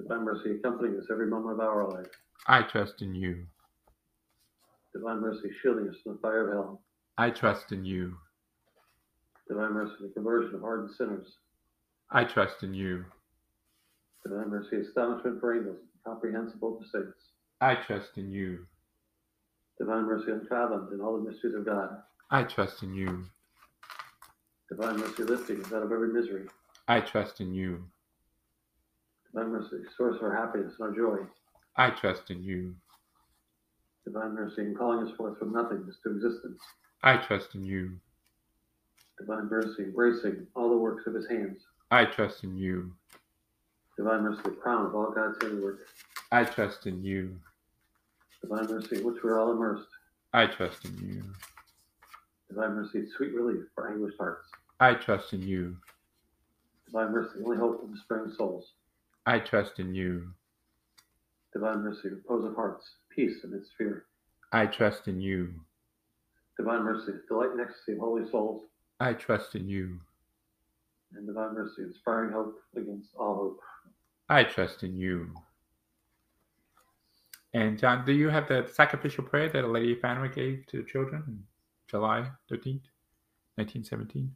Divine 0.00 0.24
mercy, 0.24 0.52
accompanying 0.52 0.98
us 0.98 1.06
every 1.10 1.26
moment 1.26 1.54
of 1.54 1.60
our 1.60 1.88
life. 1.90 2.06
I 2.46 2.62
trust 2.62 3.02
in 3.02 3.14
you. 3.14 3.44
Divine 4.94 5.20
mercy, 5.20 5.50
shielding 5.62 5.88
us 5.88 5.96
from 6.02 6.14
the 6.14 6.18
fire 6.20 6.48
of 6.48 6.54
hell. 6.54 6.82
I 7.18 7.30
trust 7.30 7.72
in 7.72 7.84
you. 7.84 8.16
Divine 9.48 9.74
mercy, 9.74 9.94
the 10.00 10.08
conversion 10.08 10.54
of 10.54 10.62
hardened 10.62 10.94
sinners. 10.96 11.36
I 12.10 12.24
trust 12.24 12.62
in 12.62 12.72
you. 12.72 13.04
Divine 14.24 14.48
mercy, 14.48 14.76
astonishment 14.76 15.40
for 15.40 15.54
angels, 15.54 15.78
comprehensible 16.06 16.78
to 16.78 16.88
saints. 16.88 17.18
I 17.60 17.74
trust 17.74 18.16
in 18.16 18.30
you. 18.30 18.66
Divine 19.78 20.04
mercy, 20.04 20.32
unfathomed 20.32 20.92
in 20.92 21.00
all 21.00 21.18
the 21.18 21.30
mysteries 21.30 21.54
of 21.54 21.66
God. 21.66 22.02
I 22.30 22.44
trust 22.44 22.82
in 22.82 22.94
you. 22.94 23.24
Divine 24.72 25.00
mercy 25.00 25.24
lifting 25.24 25.62
us 25.62 25.70
out 25.70 25.82
of 25.82 25.92
every 25.92 26.14
misery. 26.14 26.46
I 26.88 27.00
trust 27.00 27.42
in 27.42 27.52
you. 27.52 27.84
Divine 29.30 29.50
mercy, 29.50 29.76
source 29.98 30.16
of 30.16 30.22
our 30.22 30.34
happiness 30.34 30.72
and 30.80 30.88
our 30.88 30.96
joy. 30.96 31.26
I 31.76 31.90
trust 31.90 32.30
in 32.30 32.42
you. 32.42 32.74
Divine 34.06 34.34
mercy 34.34 34.62
in 34.62 34.74
calling 34.74 35.06
us 35.06 35.14
forth 35.14 35.38
from 35.38 35.52
nothingness 35.52 35.96
to 36.04 36.12
existence. 36.12 36.58
I 37.02 37.18
trust 37.18 37.54
in 37.54 37.66
you. 37.66 37.90
Divine 39.20 39.50
mercy 39.50 39.82
embracing 39.82 40.46
all 40.56 40.70
the 40.70 40.78
works 40.78 41.06
of 41.06 41.12
his 41.12 41.28
hands. 41.28 41.58
I 41.90 42.06
trust 42.06 42.42
in 42.42 42.56
you. 42.56 42.94
Divine 43.98 44.22
mercy, 44.22 44.40
the 44.42 44.50
crown 44.52 44.86
of 44.86 44.94
all 44.94 45.10
God's 45.10 45.36
handiwork. 45.42 45.80
I 46.30 46.44
trust 46.44 46.86
in 46.86 47.04
you. 47.04 47.38
Divine 48.40 48.68
mercy 48.68 48.96
in 48.96 49.04
which 49.04 49.22
we 49.22 49.28
are 49.28 49.38
all 49.38 49.52
immersed. 49.52 49.88
I 50.32 50.46
trust 50.46 50.86
in 50.86 50.96
you. 50.96 51.22
Divine 52.48 52.74
mercy, 52.74 53.06
sweet 53.14 53.34
relief 53.34 53.64
for 53.74 53.90
anguished 53.90 54.16
hearts. 54.18 54.46
I 54.80 54.94
trust 54.94 55.32
in 55.32 55.42
you. 55.42 55.76
Divine 56.86 57.12
mercy, 57.12 57.38
only 57.44 57.56
hope 57.56 57.82
of 57.82 57.94
despairing 57.94 58.32
souls. 58.32 58.72
I 59.26 59.38
trust 59.38 59.78
in 59.78 59.94
you. 59.94 60.28
Divine 61.52 61.78
mercy, 61.78 62.08
repose 62.08 62.44
of 62.44 62.54
hearts, 62.54 62.96
peace 63.14 63.44
amidst 63.44 63.72
fear. 63.76 64.06
I 64.52 64.66
trust 64.66 65.08
in 65.08 65.20
you. 65.20 65.54
Divine 66.58 66.82
mercy, 66.82 67.12
delight 67.28 67.50
and 67.50 67.60
ecstasy 67.60 67.92
of 67.92 67.98
holy 67.98 68.28
souls. 68.30 68.62
I 69.00 69.12
trust 69.14 69.54
in 69.54 69.68
you. 69.68 70.00
And 71.14 71.26
divine 71.26 71.54
mercy, 71.54 71.82
inspiring 71.82 72.32
hope 72.32 72.58
against 72.76 73.10
all 73.18 73.34
hope. 73.34 73.60
I 74.28 74.44
trust 74.44 74.82
in 74.82 74.96
you. 74.96 75.30
And 77.54 77.78
John, 77.78 78.04
do 78.04 78.12
you 78.12 78.30
have 78.30 78.48
the 78.48 78.66
sacrificial 78.72 79.24
prayer 79.24 79.48
that 79.50 79.68
Lady 79.68 79.94
Fatima 79.94 80.28
gave 80.28 80.66
to 80.68 80.78
the 80.78 80.88
children 80.88 81.22
in 81.26 81.42
July 81.86 82.30
13th, 82.50 82.88
1917? 83.56 84.34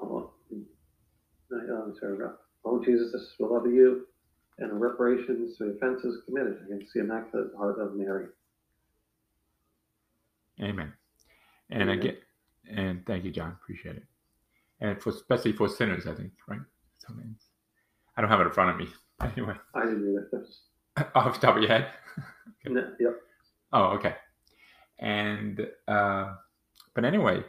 Oh, 0.00 0.30
no, 1.50 1.82
I'm 1.82 1.94
sorry, 1.98 2.18
Rob. 2.18 2.34
Oh, 2.64 2.82
Jesus, 2.84 3.12
this 3.12 3.22
is 3.22 3.32
for 3.36 3.48
love 3.48 3.66
of 3.66 3.72
you 3.72 4.06
and 4.58 4.80
reparations 4.80 5.56
for 5.56 5.70
offenses 5.70 6.22
committed 6.26 6.58
against 6.66 6.92
the 6.92 7.00
Immaculate 7.00 7.48
Heart 7.56 7.80
of 7.80 7.94
Mary. 7.94 8.26
Amen. 10.60 10.92
And 11.70 11.84
Amen. 11.84 11.98
again, 11.98 12.16
and 12.70 13.06
thank 13.06 13.24
you, 13.24 13.30
John. 13.30 13.56
Appreciate 13.62 13.96
it. 13.96 14.04
And 14.80 15.00
for 15.00 15.10
especially 15.10 15.52
for 15.52 15.68
sinners, 15.68 16.06
I 16.06 16.14
think, 16.14 16.32
right? 16.48 16.60
Sometimes 16.98 17.46
I 18.16 18.20
don't 18.20 18.30
have 18.30 18.40
it 18.40 18.46
in 18.46 18.52
front 18.52 18.70
of 18.70 18.76
me. 18.76 18.92
Anyway, 19.20 19.54
I 19.74 19.80
didn't 19.84 20.08
either. 20.32 21.10
Off 21.16 21.40
the 21.40 21.46
top 21.48 21.56
of 21.56 21.62
your 21.62 21.72
head. 21.72 21.88
Okay. 22.64 22.74
no, 22.74 22.92
yep. 22.98 23.14
Oh, 23.72 23.84
okay. 23.96 24.14
And 24.98 25.66
uh, 25.86 26.34
but 26.94 27.04
anyway, 27.04 27.42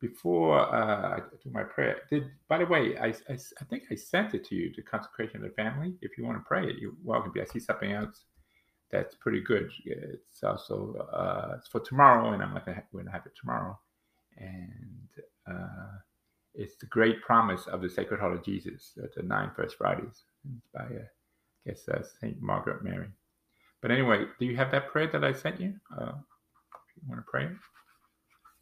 before 0.00 0.58
uh, 0.60 1.16
I 1.16 1.20
do 1.42 1.50
my 1.50 1.64
prayer, 1.64 1.98
did 2.10 2.30
by 2.48 2.58
the 2.58 2.66
way, 2.66 2.96
I, 2.98 3.08
I, 3.28 3.34
I 3.34 3.64
think 3.68 3.84
I 3.90 3.94
sent 3.94 4.34
it 4.34 4.44
to 4.46 4.54
you, 4.54 4.72
the 4.74 4.82
consecration 4.82 5.36
of 5.36 5.42
the 5.42 5.54
family. 5.54 5.94
If 6.00 6.16
you 6.16 6.24
want 6.24 6.38
to 6.38 6.44
pray 6.46 6.66
it, 6.66 6.76
you're 6.78 6.92
welcome. 7.02 7.32
to. 7.34 7.42
I 7.42 7.44
see 7.44 7.60
something 7.60 7.92
else 7.92 8.24
that's 8.90 9.14
pretty 9.16 9.40
good. 9.40 9.70
It's 9.84 10.42
also 10.42 10.94
uh, 11.12 11.56
it's 11.58 11.68
for 11.68 11.80
tomorrow, 11.80 12.32
and 12.32 12.42
I'm 12.42 12.50
gonna 12.50 12.74
have, 12.74 12.84
we're 12.92 13.00
gonna 13.00 13.12
have 13.12 13.26
it 13.26 13.32
tomorrow. 13.40 13.78
And 14.36 15.08
uh, 15.50 15.98
it's 16.54 16.76
the 16.76 16.86
great 16.86 17.20
promise 17.22 17.66
of 17.66 17.82
the 17.82 17.88
Sacred 17.90 18.20
Heart 18.20 18.34
of 18.34 18.44
Jesus, 18.44 18.92
the 19.16 19.22
nine 19.22 19.50
First 19.56 19.76
Fridays, 19.76 20.22
by 20.72 20.84
uh, 20.84 20.86
I 20.86 21.70
guess 21.70 21.88
uh, 21.88 22.02
Saint 22.20 22.40
Margaret 22.40 22.84
Mary. 22.84 23.08
But 23.84 23.90
anyway, 23.90 24.24
do 24.40 24.46
you 24.46 24.56
have 24.56 24.70
that 24.70 24.88
prayer 24.88 25.08
that 25.08 25.22
I 25.22 25.34
sent 25.34 25.60
you? 25.60 25.74
Uh, 25.94 26.12
you 26.96 27.02
want 27.06 27.20
to 27.20 27.30
pray 27.30 27.50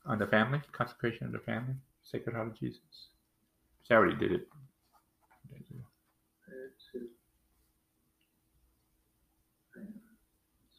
on 0.04 0.18
the 0.18 0.26
family, 0.26 0.60
consecration 0.72 1.26
of 1.26 1.32
the 1.32 1.38
family, 1.38 1.74
Sacred 2.02 2.34
Heart 2.34 2.48
of 2.48 2.58
Jesus. 2.58 2.80
I 3.88 3.94
already 3.94 4.16
did 4.16 4.32
it. 4.32 4.48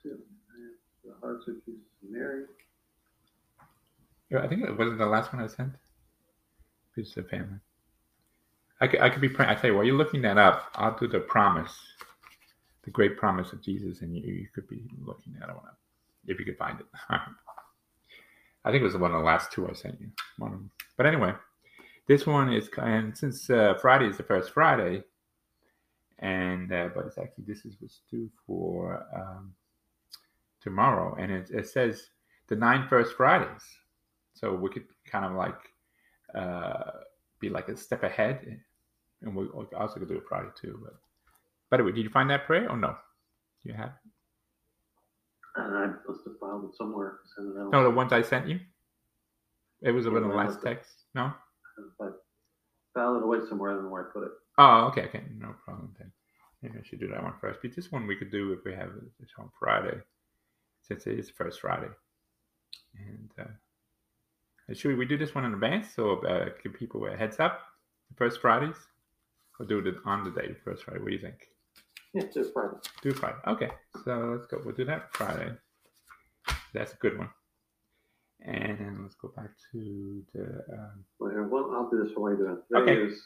The 0.04 1.14
hearts 1.22 1.48
of 1.48 1.56
Jesus 1.66 1.80
and 2.02 2.12
Mary. 2.12 2.44
Yeah, 4.30 4.40
I 4.40 4.50
think 4.50 4.64
it 4.64 4.78
wasn't 4.78 4.98
the 4.98 5.06
last 5.06 5.32
one 5.32 5.42
I 5.42 5.48
sent. 5.48 5.72
It's 6.98 7.16
the 7.16 7.24
family. 7.24 7.60
I 8.82 8.88
could, 8.88 9.00
I 9.00 9.10
could 9.10 9.22
be 9.22 9.30
praying. 9.30 9.52
I 9.52 9.56
tell 9.56 9.70
you, 9.70 9.78
while 9.78 9.86
you're 9.86 9.96
looking 9.96 10.24
that 10.24 10.38
up, 10.38 10.70
I'll 10.76 10.98
do 10.98 11.08
the 11.08 11.22
promise, 11.22 11.80
the 12.84 12.92
great 12.92 13.18
promise 13.18 13.54
of 13.54 13.62
Jesus, 13.62 14.02
and 14.02 14.16
you, 14.16 14.22
you 14.24 14.48
could 14.54 14.68
be 14.68 14.84
looking 15.06 15.36
at 15.42 15.50
it 15.50 15.56
up, 15.56 15.78
if 16.28 16.40
you 16.40 16.46
could 16.46 16.58
find 16.58 16.80
it. 16.80 16.86
I 18.66 18.72
think 18.72 18.82
it 18.82 18.86
was 18.86 18.98
one 18.98 19.12
of 19.12 19.20
the 19.20 19.26
last 19.26 19.52
two 19.52 19.70
I 19.70 19.74
sent 19.74 20.00
you. 20.00 20.10
One 20.38 20.54
of 20.54 20.60
them. 20.60 20.72
But 20.96 21.06
anyway, 21.06 21.34
this 22.08 22.26
one 22.26 22.52
is, 22.54 22.70
and 22.78 23.18
since 23.18 23.50
uh, 23.50 23.76
Friday 23.82 24.08
is 24.08 24.18
the 24.18 24.24
first 24.24 24.52
Friday, 24.52 25.04
and 26.20 26.72
uh, 26.72 26.90
but 26.96 27.06
it's 27.06 27.18
actually 27.18 27.46
this 27.46 27.66
is 27.66 27.76
what's 27.80 28.02
due 28.10 28.30
for 28.46 29.06
um, 29.16 29.54
tomorrow, 30.62 31.16
and 31.20 31.32
it, 31.32 31.50
it 31.52 31.68
says 31.68 32.10
the 32.48 32.56
nine 32.56 32.88
first 32.88 33.16
Fridays. 33.16 33.64
So 34.34 34.54
we 34.54 34.70
could 34.70 34.86
kind 35.06 35.26
of 35.26 35.34
like 35.34 35.60
uh, 36.36 36.92
be 37.40 37.50
like 37.50 37.68
a 37.70 37.78
step 37.78 38.04
ahead, 38.04 38.60
and 39.22 39.36
we 39.36 39.46
also 39.48 40.00
could 40.00 40.08
do 40.08 40.18
it 40.18 40.24
Friday 40.28 40.50
too. 40.60 40.80
But 40.84 40.96
by 41.74 41.78
the 41.78 41.84
way, 41.84 41.92
did 41.92 42.04
you 42.04 42.10
find 42.12 42.30
that 42.30 42.46
prayer 42.46 42.70
or 42.70 42.78
no? 42.78 42.96
Do 43.64 43.70
you 43.72 43.74
have? 43.74 43.90
it? 43.90 44.12
And 45.56 45.76
I 45.76 45.88
must 46.08 46.24
have 46.24 46.38
filed 46.40 46.66
it 46.66 46.78
somewhere. 46.78 47.18
It. 47.36 47.72
No, 47.72 47.84
the 47.84 47.90
ones 47.90 48.14
I 48.14 48.22
sent 48.22 48.48
you. 48.48 48.60
It 49.82 49.90
was 49.90 50.06
one 50.06 50.18
of 50.18 50.30
the 50.30 50.36
last 50.36 50.62
texts. 50.62 51.06
No. 51.16 51.34
I 52.00 52.10
filed 52.94 53.18
it 53.18 53.24
away 53.24 53.40
somewhere, 53.50 53.72
I 53.72 53.74
don't 53.74 53.86
know 53.86 53.90
where 53.90 54.08
I 54.08 54.14
put 54.14 54.22
it. 54.22 54.32
Oh, 54.60 54.82
okay, 54.90 55.06
okay, 55.06 55.24
no 55.40 55.56
problem 55.66 55.96
then. 55.98 56.12
Maybe 56.62 56.78
I 56.78 56.88
should 56.88 57.00
do 57.00 57.08
that 57.08 57.24
one 57.24 57.34
first. 57.42 57.58
But 57.64 57.76
this 57.76 57.92
one 57.92 58.06
we 58.06 58.18
could 58.18 58.30
do 58.30 58.54
if 58.54 58.64
we 58.64 58.74
have 58.74 58.90
it 58.90 59.28
on 59.40 59.50
Friday, 59.60 59.98
since 60.84 61.08
it 61.08 61.18
is 61.18 61.32
first 61.32 61.60
Friday. 61.60 61.90
And 63.00 63.32
uh, 63.40 64.74
should 64.76 64.90
we, 64.90 64.96
we 64.96 65.06
do 65.06 65.18
this 65.18 65.34
one 65.34 65.46
in 65.46 65.56
advance 65.56 65.88
so 65.96 66.24
uh, 66.24 66.50
give 66.62 66.76
people 66.76 67.04
a 67.08 67.18
heads 67.18 67.40
up? 67.40 67.62
The 68.10 68.16
first 68.16 68.42
Fridays, 68.42 68.78
or 69.60 69.66
do 69.66 69.80
it 69.80 69.96
on 70.06 70.24
the 70.24 70.30
day, 70.30 70.50
the 70.50 70.60
first 70.64 70.84
Friday? 70.84 71.00
What 71.00 71.10
do 71.10 71.16
you 71.16 71.22
think? 71.22 71.48
Yeah, 72.14 72.24
just 72.34 72.54
Friday. 72.54 72.78
Do 73.02 73.12
Friday. 73.12 73.38
Okay, 73.48 73.70
so 74.06 74.36
let's 74.36 74.46
go. 74.48 74.62
We'll 74.64 74.76
do 74.76 74.86
that 74.86 75.14
Friday. 75.14 75.52
That's 76.74 76.94
a 76.94 76.98
good 76.98 77.18
one. 77.18 77.30
And 78.46 78.78
then 78.78 79.00
let's 79.02 79.16
go 79.16 79.32
back 79.36 79.50
to 79.72 80.24
the. 80.34 80.44
Um, 80.74 81.06
Well, 81.20 81.32
here, 81.32 81.48
well, 81.48 81.72
I'll 81.74 81.90
do 81.90 82.04
this 82.04 82.12
while 82.16 82.32
you're 82.32 82.38
doing 82.46 82.58
it. 82.58 82.78
Today 82.78 82.92
Okay. 82.92 83.12
is 83.14 83.22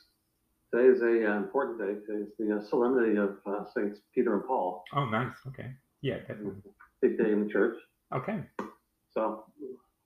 today 0.74 0.86
is 0.88 1.02
a 1.02 1.32
uh, 1.34 1.38
important 1.38 1.80
day. 1.80 1.96
Today 2.06 2.24
is 2.24 2.30
the 2.38 2.58
uh, 2.58 2.70
solemnity 2.70 3.18
of 3.18 3.38
uh, 3.46 3.66
Saints 3.76 4.00
Peter 4.14 4.36
and 4.36 4.46
Paul. 4.46 4.84
oh, 4.94 5.06
nice. 5.06 5.36
Okay. 5.48 5.72
Yeah, 6.02 6.18
one. 6.42 6.62
Big 7.02 7.18
day 7.18 7.32
in 7.32 7.46
the 7.46 7.52
church. 7.52 7.76
Okay. 8.16 8.40
So 9.14 9.46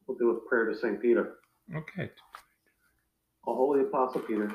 we'll 0.08 0.18
do 0.18 0.32
a 0.32 0.50
prayer 0.50 0.66
to 0.66 0.76
Saint 0.76 1.02
Peter. 1.02 1.36
Okay. 1.76 2.10
O 3.48 3.56
holy 3.56 3.82
Apostle 3.82 4.22
Peter, 4.22 4.52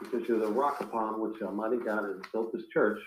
because 0.00 0.28
you're 0.28 0.38
the 0.40 0.52
rock 0.52 0.80
upon 0.80 1.20
which 1.20 1.40
Almighty 1.42 1.78
God 1.84 2.02
has 2.04 2.20
built 2.32 2.52
His 2.52 2.64
church, 2.72 2.98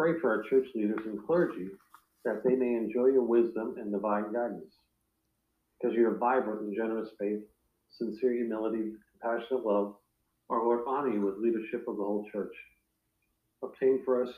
pray 0.00 0.18
for 0.18 0.30
our 0.30 0.42
church 0.48 0.66
leaders 0.74 1.00
and 1.04 1.26
clergy 1.26 1.68
that 2.24 2.42
they 2.42 2.54
may 2.54 2.72
enjoy 2.72 3.08
your 3.08 3.22
wisdom 3.22 3.74
and 3.78 3.92
divine 3.92 4.32
guidance. 4.32 4.72
Because 5.76 5.94
you're 5.94 6.16
vibrant 6.16 6.62
and 6.62 6.74
generous 6.74 7.10
faith, 7.18 7.40
sincere 7.98 8.32
humility, 8.32 8.92
compassionate 9.20 9.66
love, 9.66 9.96
our 10.48 10.64
Lord 10.64 10.84
honor 10.86 11.10
you 11.12 11.20
with 11.20 11.36
leadership 11.36 11.86
of 11.86 11.98
the 11.98 12.02
whole 12.02 12.26
church. 12.32 12.54
Obtain 13.62 14.00
for 14.02 14.24
us 14.24 14.30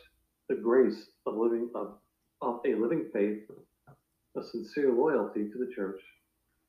the 0.49 0.57
grace 0.57 1.01
of 1.27 1.37
living 1.37 1.71
of, 1.77 1.93
of 2.41 2.59
a 2.67 2.75
living 2.75 3.07
faith, 3.13 3.43
a 4.37 4.43
sincere 4.51 4.93
loyalty 4.93 5.49
to 5.49 5.59
the 5.59 5.73
church, 5.77 6.01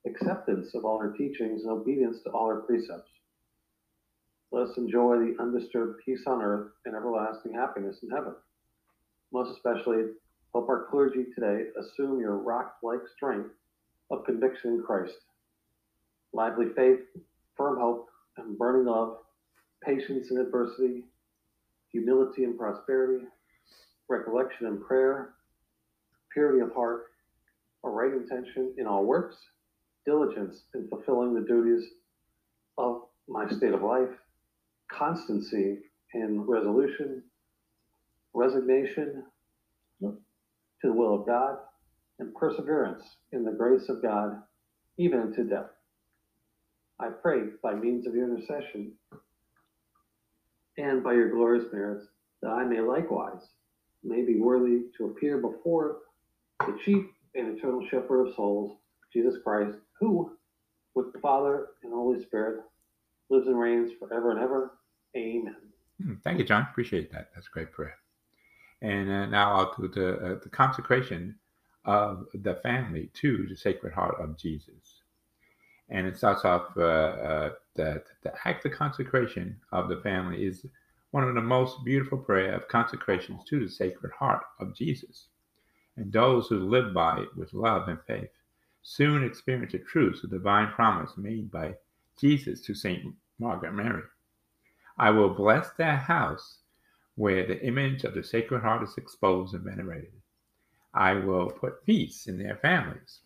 acceptance 0.06 0.76
of 0.76 0.86
all 0.86 1.00
her 1.00 1.14
teachings 1.18 1.64
and 1.64 1.72
obedience 1.72 2.18
to 2.26 2.30
all 2.30 2.48
her 2.48 2.62
precepts. 2.62 3.10
Let 4.52 4.68
us 4.70 4.78
enjoy 4.78 5.18
the 5.18 5.36
undisturbed 5.40 6.02
peace 6.06 6.26
on 6.28 6.44
earth 6.44 6.74
and 6.86 6.96
everlasting 6.96 7.54
happiness 7.54 7.98
in 8.04 8.12
heaven. 8.12 8.36
Most 9.34 9.52
especially, 9.52 10.06
help 10.54 10.70
our 10.70 10.86
clergy 10.92 11.26
today 11.34 11.66
assume 11.80 12.20
your 12.20 12.38
rock 12.38 12.76
like 12.84 13.00
strength 13.16 13.50
of 14.12 14.24
conviction 14.26 14.76
in 14.76 14.84
Christ. 14.84 15.16
Lively 16.34 16.68
faith, 16.76 17.00
firm 17.58 17.80
hope, 17.80 18.10
and 18.38 18.58
burning 18.58 18.86
love, 18.86 19.18
patience 19.84 20.30
in 20.30 20.38
adversity, 20.38 21.06
humility 21.92 22.44
in 22.44 22.56
prosperity, 22.56 23.26
recollection 24.08 24.68
in 24.68 24.80
prayer, 24.84 25.34
purity 26.32 26.60
of 26.60 26.72
heart, 26.74 27.06
a 27.84 27.90
right 27.90 28.14
intention 28.14 28.74
in 28.78 28.86
all 28.86 29.04
works, 29.04 29.36
diligence 30.06 30.62
in 30.76 30.88
fulfilling 30.90 31.34
the 31.34 31.42
duties 31.42 31.90
of 32.78 33.02
my 33.28 33.48
state 33.50 33.74
of 33.74 33.82
life, 33.82 34.10
constancy 34.92 35.80
in 36.14 36.42
resolution, 36.42 37.24
resignation 38.34 39.24
to 40.02 40.18
the 40.84 40.94
will 40.94 41.22
of 41.22 41.26
God, 41.26 41.58
and 42.20 42.36
perseverance 42.36 43.04
in 43.32 43.44
the 43.44 43.52
grace 43.52 43.90
of 43.90 44.02
God, 44.02 44.42
even 44.98 45.20
unto 45.20 45.48
death. 45.48 45.70
I 47.00 47.08
pray 47.10 47.42
by 47.62 47.74
means 47.74 48.06
of 48.06 48.14
your 48.14 48.30
intercession 48.30 48.92
and 50.78 51.04
by 51.04 51.14
your 51.14 51.30
glorious 51.30 51.66
merits 51.72 52.06
that 52.42 52.50
I 52.50 52.64
may 52.66 52.82
likewise 52.82 53.42
may 54.04 54.24
be 54.24 54.40
worthy 54.40 54.84
to 54.98 55.06
appear 55.06 55.38
before 55.38 56.00
the 56.60 56.78
chief 56.84 57.06
and 57.36 57.58
eternal 57.58 57.86
shepherd 57.90 58.28
of 58.28 58.36
souls, 58.36 58.78
Jesus 59.12 59.36
Christ, 59.44 59.78
who, 60.00 60.32
with 60.94 61.12
the 61.14 61.20
Father 61.20 61.68
and 61.84 61.94
Holy 61.94 62.24
Spirit, 62.26 62.64
lives 63.30 63.48
and 63.48 63.58
reigns 63.58 63.92
forever 64.00 64.32
and 64.32 64.40
ever. 64.40 64.72
Amen. 65.16 65.56
Hmm, 66.02 66.14
Thank 66.24 66.40
you, 66.40 66.46
John. 66.46 66.68
Appreciate 66.70 67.12
that. 67.12 67.30
That's 67.34 67.48
a 67.48 67.52
great 67.52 67.72
prayer. 67.72 67.96
And 68.84 69.10
uh, 69.10 69.26
now 69.28 69.56
I'll 69.56 69.74
do 69.76 69.88
the, 69.88 70.18
uh, 70.18 70.40
the 70.44 70.50
consecration 70.50 71.36
of 71.86 72.26
the 72.34 72.56
family 72.56 73.10
to 73.16 73.48
the 73.48 73.56
Sacred 73.56 73.94
Heart 73.94 74.20
of 74.20 74.38
Jesus. 74.38 75.02
And 75.90 76.06
it 76.06 76.18
starts 76.18 76.44
off 76.44 76.68
uh, 76.78 76.82
uh, 76.82 77.50
that 77.76 78.06
the 78.24 78.34
act 78.46 78.66
of 78.66 78.74
consecration 78.74 79.58
of 79.72 79.88
the 79.88 80.02
family 80.02 80.46
is 80.46 80.66
one 81.12 81.24
of 81.24 81.34
the 81.34 81.42
most 81.42 81.84
beautiful 81.86 82.18
prayer 82.18 82.54
of 82.54 82.68
consecrations 82.68 83.42
to 83.48 83.60
the 83.64 83.72
Sacred 83.72 84.12
Heart 84.12 84.44
of 84.60 84.76
Jesus. 84.76 85.28
And 85.96 86.12
those 86.12 86.48
who 86.48 86.60
live 86.60 86.94
by 86.94 87.20
it 87.20 87.30
with 87.38 87.54
love 87.54 87.88
and 87.88 88.00
faith 88.06 88.32
soon 88.82 89.24
experience 89.24 89.72
the 89.72 89.80
truths 89.80 90.24
of 90.24 90.30
the 90.30 90.38
divine 90.38 90.72
promise 90.72 91.12
made 91.16 91.50
by 91.50 91.76
Jesus 92.20 92.60
to 92.62 92.74
Saint 92.74 93.16
Margaret 93.40 93.74
Mary. 93.74 94.04
I 94.98 95.10
will 95.12 95.30
bless 95.30 95.72
their 95.72 95.96
house 95.96 96.58
where 97.16 97.46
the 97.46 97.64
image 97.66 98.04
of 98.04 98.14
the 98.14 98.24
Sacred 98.24 98.62
Heart 98.62 98.84
is 98.84 98.98
exposed 98.98 99.54
and 99.54 99.64
venerated. 99.64 100.12
I 100.94 101.14
will 101.14 101.50
put 101.50 101.86
peace 101.86 102.28
in 102.28 102.38
their 102.38 102.58
families. 102.58 103.20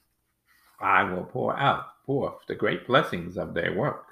I 0.79 1.03
will 1.03 1.23
pour 1.23 1.57
out 1.57 1.85
forth 2.05 2.35
the 2.47 2.55
great 2.55 2.87
blessings 2.87 3.37
of 3.37 3.53
their 3.53 3.73
work, 3.73 4.05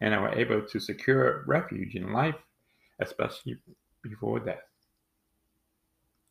and 0.00 0.14
I 0.14 0.20
will 0.20 0.34
be 0.34 0.40
able 0.40 0.62
to 0.62 0.80
secure 0.80 1.44
refuge 1.46 1.94
in 1.94 2.12
life, 2.12 2.36
especially 3.00 3.58
before 4.02 4.40
death. 4.40 4.62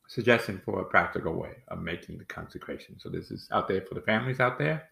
Suggestion 0.06 0.60
for 0.64 0.80
a 0.80 0.84
practical 0.84 1.34
way 1.34 1.56
of 1.68 1.80
making 1.80 2.18
the 2.18 2.24
consecration. 2.24 2.98
So 2.98 3.08
this 3.08 3.30
is 3.30 3.48
out 3.50 3.68
there 3.68 3.80
for 3.80 3.94
the 3.94 4.02
families 4.02 4.40
out 4.40 4.58
there. 4.58 4.88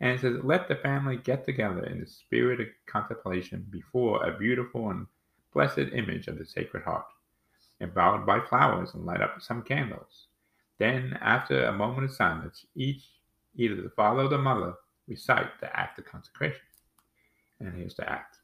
And 0.00 0.12
it 0.12 0.20
says, 0.20 0.38
let 0.42 0.66
the 0.66 0.76
family 0.76 1.16
get 1.16 1.44
together 1.44 1.84
in 1.84 2.00
the 2.00 2.06
spirit 2.06 2.60
of 2.60 2.66
contemplation 2.86 3.66
before 3.70 4.24
a 4.24 4.36
beautiful 4.36 4.90
and 4.90 5.06
blessed 5.52 5.92
image 5.92 6.26
of 6.26 6.38
the 6.38 6.46
Sacred 6.46 6.82
Heart, 6.84 7.06
emboweled 7.80 8.26
by 8.26 8.40
flowers, 8.40 8.94
and 8.94 9.06
light 9.06 9.20
up 9.20 9.40
some 9.40 9.62
candles. 9.62 10.26
Then, 10.78 11.18
after 11.20 11.64
a 11.64 11.72
moment 11.72 12.04
of 12.04 12.12
silence, 12.12 12.66
each, 12.74 13.04
either 13.54 13.80
the 13.80 13.90
father 13.90 14.22
or 14.22 14.28
the 14.28 14.38
mother, 14.38 14.74
recite 15.06 15.60
the 15.60 15.74
act 15.78 15.98
of 15.98 16.06
consecration. 16.06 16.62
And 17.58 17.74
here's 17.74 17.94
the 17.94 18.08
act. 18.08 18.38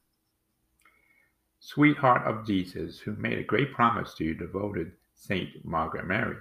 Sweetheart 1.59 2.27
of 2.27 2.45
Jesus, 2.45 2.99
who 2.99 3.13
made 3.13 3.39
a 3.39 3.43
great 3.43 3.73
promise 3.73 4.13
to 4.15 4.23
you, 4.23 4.33
devoted 4.35 4.91
Saint 5.15 5.65
Margaret 5.65 6.05
Mary, 6.05 6.37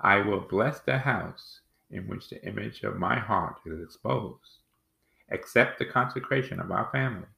I 0.00 0.16
will 0.16 0.40
bless 0.40 0.80
the 0.80 0.98
house 0.98 1.60
in 1.90 2.08
which 2.08 2.28
the 2.28 2.44
image 2.44 2.82
of 2.82 2.98
my 2.98 3.18
heart 3.18 3.56
is 3.64 3.80
exposed. 3.80 4.58
Accept 5.30 5.78
the 5.78 5.86
consecration 5.86 6.60
of 6.60 6.70
our 6.70 6.90
family, 6.90 7.28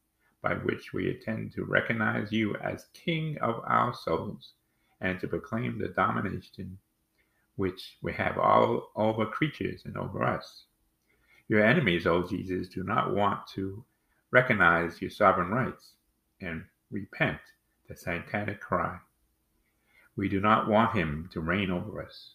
by 0.43 0.55
which 0.55 0.93
we 0.93 1.11
intend 1.11 1.53
to 1.53 1.65
recognize 1.65 2.33
you 2.33 2.57
as 2.57 2.87
King 2.95 3.39
of 3.39 3.63
our 3.67 3.95
souls 3.95 4.55
and 5.01 5.21
to 5.21 5.29
proclaim 5.29 5.79
the 5.79 5.89
domination 5.89 6.79
which 7.57 7.97
we 8.03 8.13
have 8.13 8.39
all 8.39 8.91
over 8.95 9.27
creatures 9.27 9.83
and 9.85 9.97
over 9.97 10.23
us. 10.23 10.65
Your 11.49 11.65
enemies, 11.65 12.07
O 12.07 12.23
Jesus, 12.27 12.69
do 12.69 12.85
not 12.85 13.15
want 13.15 13.47
to 13.55 13.85
recognize 14.31 15.01
your 15.01 15.11
sovereign 15.11 15.51
rights 15.51 15.93
and 16.41 16.65
repent 16.91 17.39
the 17.89 17.97
satanic 17.97 18.61
cry. 18.61 18.99
We 20.17 20.29
do 20.29 20.41
not 20.41 20.69
want 20.69 20.97
him 20.97 21.29
to 21.33 21.41
reign 21.41 21.71
over 21.71 22.03
us, 22.03 22.35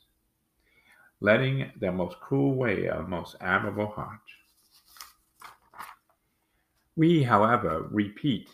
letting 1.19 1.71
the 1.79 1.91
most 1.91 2.19
cruel 2.19 2.55
way 2.55 2.87
of 2.87 3.07
most 3.07 3.35
admirable 3.39 3.87
heart. 3.87 4.19
We, 6.95 7.23
however, 7.23 7.87
repeat 7.91 8.49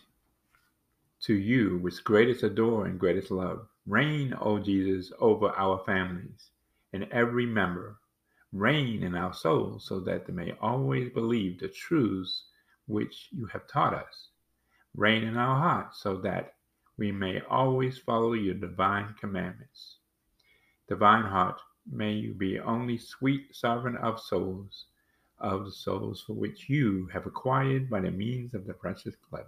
to 1.22 1.34
you 1.34 1.78
with 1.78 2.04
greatest 2.04 2.44
adore 2.44 2.86
and 2.86 3.00
greatest 3.00 3.32
love. 3.32 3.68
Reign, 3.90 4.36
O 4.40 4.60
Jesus, 4.60 5.12
over 5.18 5.50
our 5.50 5.84
families 5.84 6.52
and 6.94 7.08
every 7.12 7.48
member. 7.48 7.98
Reign 8.52 9.02
in 9.02 9.16
our 9.16 9.34
souls 9.34 9.88
so 9.88 10.00
that 10.02 10.28
they 10.28 10.34
may 10.34 10.54
always 10.62 11.12
believe 11.12 11.60
the 11.60 11.70
truths 11.70 12.44
which 12.86 13.30
you 13.32 13.48
have 13.48 13.66
taught 13.68 13.96
us. 13.96 14.28
Reign 14.94 15.24
in 15.24 15.38
our 15.38 15.60
hearts 15.60 16.04
so 16.04 16.18
that 16.18 16.54
we 16.98 17.12
may 17.12 17.42
always 17.50 17.98
follow 17.98 18.34
your 18.34 18.54
divine 18.54 19.16
commandments. 19.20 19.98
Divine 20.88 21.24
heart, 21.24 21.60
may 21.92 22.14
you 22.14 22.36
be 22.36 22.60
only 22.60 23.00
sweet 23.00 23.56
sovereign 23.56 23.98
of 23.98 24.20
souls, 24.20 24.86
of 25.40 25.66
the 25.66 25.72
souls 25.72 26.22
for 26.22 26.34
which 26.34 26.70
you 26.70 27.08
have 27.12 27.26
acquired 27.26 27.90
by 27.90 28.02
the 28.02 28.12
means 28.12 28.54
of 28.54 28.68
the 28.68 28.74
precious 28.76 29.16
blood, 29.32 29.48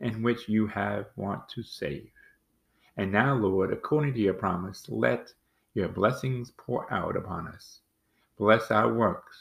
and 0.00 0.22
which 0.22 0.50
you 0.50 0.66
have 0.66 1.06
want 1.16 1.48
to 1.48 1.62
save. 1.62 2.10
And 3.02 3.10
now, 3.10 3.34
Lord, 3.34 3.72
according 3.72 4.14
to 4.14 4.20
your 4.20 4.34
promise, 4.34 4.88
let 4.88 5.34
your 5.74 5.88
blessings 5.88 6.52
pour 6.56 6.86
out 6.94 7.16
upon 7.16 7.48
us. 7.48 7.80
Bless 8.38 8.70
our 8.70 8.94
works, 8.94 9.36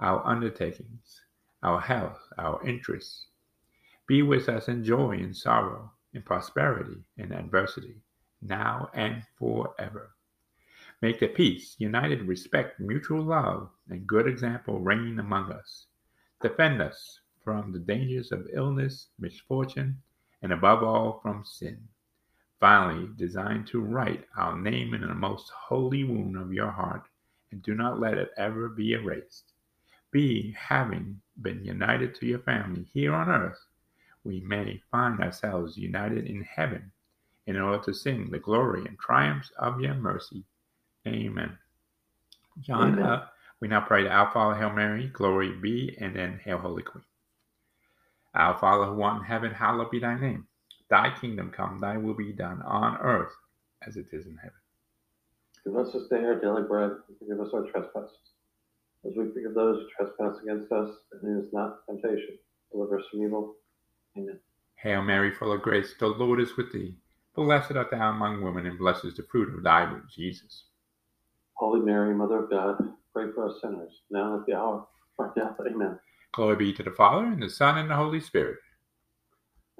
our 0.00 0.22
undertakings, 0.26 1.22
our 1.62 1.80
health, 1.80 2.20
our 2.36 2.62
interests. 2.62 3.28
Be 4.06 4.20
with 4.20 4.50
us 4.50 4.68
in 4.68 4.84
joy 4.84 5.12
and 5.12 5.34
sorrow, 5.34 5.92
in 6.12 6.20
prosperity 6.20 6.98
and 7.16 7.32
adversity, 7.32 8.02
now 8.42 8.90
and 8.92 9.22
forever. 9.38 10.10
Make 11.00 11.20
the 11.20 11.28
peace, 11.28 11.76
united 11.78 12.28
respect, 12.28 12.80
mutual 12.80 13.22
love, 13.22 13.70
and 13.88 14.06
good 14.06 14.26
example 14.28 14.78
reign 14.78 15.18
among 15.18 15.52
us. 15.52 15.86
Defend 16.42 16.82
us 16.82 17.20
from 17.42 17.72
the 17.72 17.78
dangers 17.78 18.30
of 18.30 18.46
illness, 18.52 19.08
misfortune, 19.18 20.02
and 20.42 20.52
above 20.52 20.82
all 20.82 21.20
from 21.22 21.46
sin. 21.46 21.88
Finally, 22.60 23.08
design 23.16 23.64
to 23.64 23.80
write 23.80 24.24
our 24.36 24.56
name 24.56 24.94
in 24.94 25.00
the 25.00 25.14
most 25.14 25.50
holy 25.50 26.04
wound 26.04 26.36
of 26.36 26.52
your 26.52 26.70
heart, 26.70 27.02
and 27.50 27.62
do 27.62 27.74
not 27.74 28.00
let 28.00 28.16
it 28.16 28.30
ever 28.36 28.68
be 28.68 28.92
erased. 28.92 29.52
Be, 30.10 30.52
having 30.52 31.20
been 31.42 31.64
united 31.64 32.14
to 32.16 32.26
your 32.26 32.38
family 32.38 32.86
here 32.92 33.12
on 33.12 33.28
earth, 33.28 33.58
we 34.22 34.40
may 34.40 34.80
find 34.90 35.20
ourselves 35.20 35.76
united 35.76 36.26
in 36.26 36.42
heaven 36.42 36.90
in 37.46 37.60
order 37.60 37.82
to 37.84 37.92
sing 37.92 38.30
the 38.30 38.38
glory 38.38 38.84
and 38.86 38.98
triumphs 38.98 39.50
of 39.58 39.80
your 39.80 39.94
mercy. 39.94 40.44
Amen. 41.06 41.58
John, 42.60 42.94
Amen. 42.94 43.04
Uh, 43.04 43.26
we 43.60 43.68
now 43.68 43.80
pray 43.80 44.04
to 44.04 44.10
Our 44.10 44.30
Father, 44.32 44.58
Hail 44.58 44.70
Mary, 44.70 45.08
glory 45.08 45.52
be, 45.52 45.96
and 46.00 46.14
then 46.16 46.40
Hail 46.44 46.58
Holy 46.58 46.82
Queen. 46.82 47.04
Our 48.34 48.58
Father 48.58 48.86
who 48.86 49.02
art 49.02 49.18
in 49.18 49.24
heaven, 49.24 49.52
hallowed 49.52 49.90
be 49.90 49.98
thy 49.98 50.18
name. 50.18 50.46
Thy 50.94 51.10
kingdom 51.20 51.50
come, 51.50 51.80
thy 51.80 51.96
will 51.96 52.14
be 52.14 52.32
done 52.32 52.62
on 52.62 52.98
earth 52.98 53.32
as 53.84 53.96
it 53.96 54.06
is 54.12 54.26
in 54.26 54.36
heaven. 54.36 54.54
Give 55.64 55.76
us 55.76 55.92
this 55.92 56.06
day 56.06 56.24
our 56.24 56.38
daily 56.38 56.62
bread, 56.68 56.92
and 57.08 57.18
forgive 57.18 57.40
us 57.40 57.52
our 57.52 57.62
trespasses, 57.62 58.16
as 59.04 59.12
we 59.16 59.24
forgive 59.32 59.54
those 59.54 59.82
who 59.82 59.88
trespass 59.98 60.40
against 60.44 60.70
us, 60.70 60.90
and 61.10 61.20
lead 61.24 61.44
us 61.44 61.52
not 61.52 61.78
temptation. 61.90 62.38
Deliver 62.70 63.00
us 63.00 63.04
from 63.10 63.24
evil. 63.24 63.56
Amen. 64.16 64.38
Hail 64.76 65.02
Mary, 65.02 65.34
full 65.34 65.50
of 65.50 65.62
grace, 65.62 65.94
the 65.98 66.06
Lord 66.06 66.40
is 66.40 66.56
with 66.56 66.72
thee. 66.72 66.94
Blessed 67.34 67.72
art 67.72 67.90
thou 67.90 68.10
among 68.10 68.44
women, 68.44 68.64
and 68.64 68.78
blessed 68.78 69.06
is 69.06 69.16
the 69.16 69.24
fruit 69.24 69.52
of 69.52 69.64
thy 69.64 69.90
womb, 69.90 70.06
Jesus. 70.14 70.66
Holy 71.54 71.80
Mary, 71.80 72.14
Mother 72.14 72.44
of 72.44 72.50
God, 72.50 72.76
pray 73.12 73.32
for 73.34 73.48
us 73.48 73.56
sinners, 73.60 74.02
now 74.12 74.34
and 74.34 74.42
at 74.42 74.46
the 74.46 74.54
hour 74.54 74.76
of 74.76 74.86
our 75.18 75.32
death. 75.34 75.56
Amen. 75.68 75.98
Glory 76.34 76.54
be 76.54 76.72
to 76.72 76.84
the 76.84 76.92
Father, 76.92 77.26
and 77.26 77.42
the 77.42 77.50
Son, 77.50 77.78
and 77.78 77.90
the 77.90 77.96
Holy 77.96 78.20
Spirit. 78.20 78.58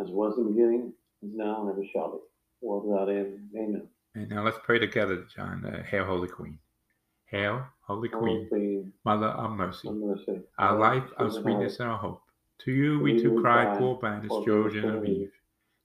As 0.00 0.08
was 0.10 0.36
in 0.38 0.46
the 0.46 0.50
beginning, 0.50 0.92
now, 1.34 1.62
and 1.62 1.70
ever 1.70 1.84
shall 1.92 2.12
be, 2.12 2.18
world 2.66 2.86
without 2.86 3.08
end. 3.08 3.48
Amen. 3.56 3.88
And 4.14 4.30
now 4.30 4.44
let's 4.44 4.58
pray 4.64 4.78
together, 4.78 5.24
John. 5.34 5.64
Uh, 5.64 5.82
Hail, 5.82 6.04
Holy 6.04 6.28
Queen. 6.28 6.58
Hail, 7.26 7.66
Holy 7.80 8.08
Queen, 8.08 8.92
Mother 9.04 9.26
of 9.26 9.50
mercy, 9.52 9.90
mercy. 9.90 10.40
our 10.58 10.78
life, 10.78 11.02
our 11.18 11.30
sweetness, 11.30 11.80
and 11.80 11.88
our 11.88 11.98
hope. 11.98 12.22
To 12.60 12.70
you 12.70 13.00
we 13.00 13.20
too 13.20 13.40
cry, 13.40 13.76
poor 13.76 13.96
banished 13.96 14.28
poor 14.28 14.44
children 14.44 14.84
of 14.84 14.92
children 14.92 14.96
of 14.98 15.04
Eve. 15.04 15.32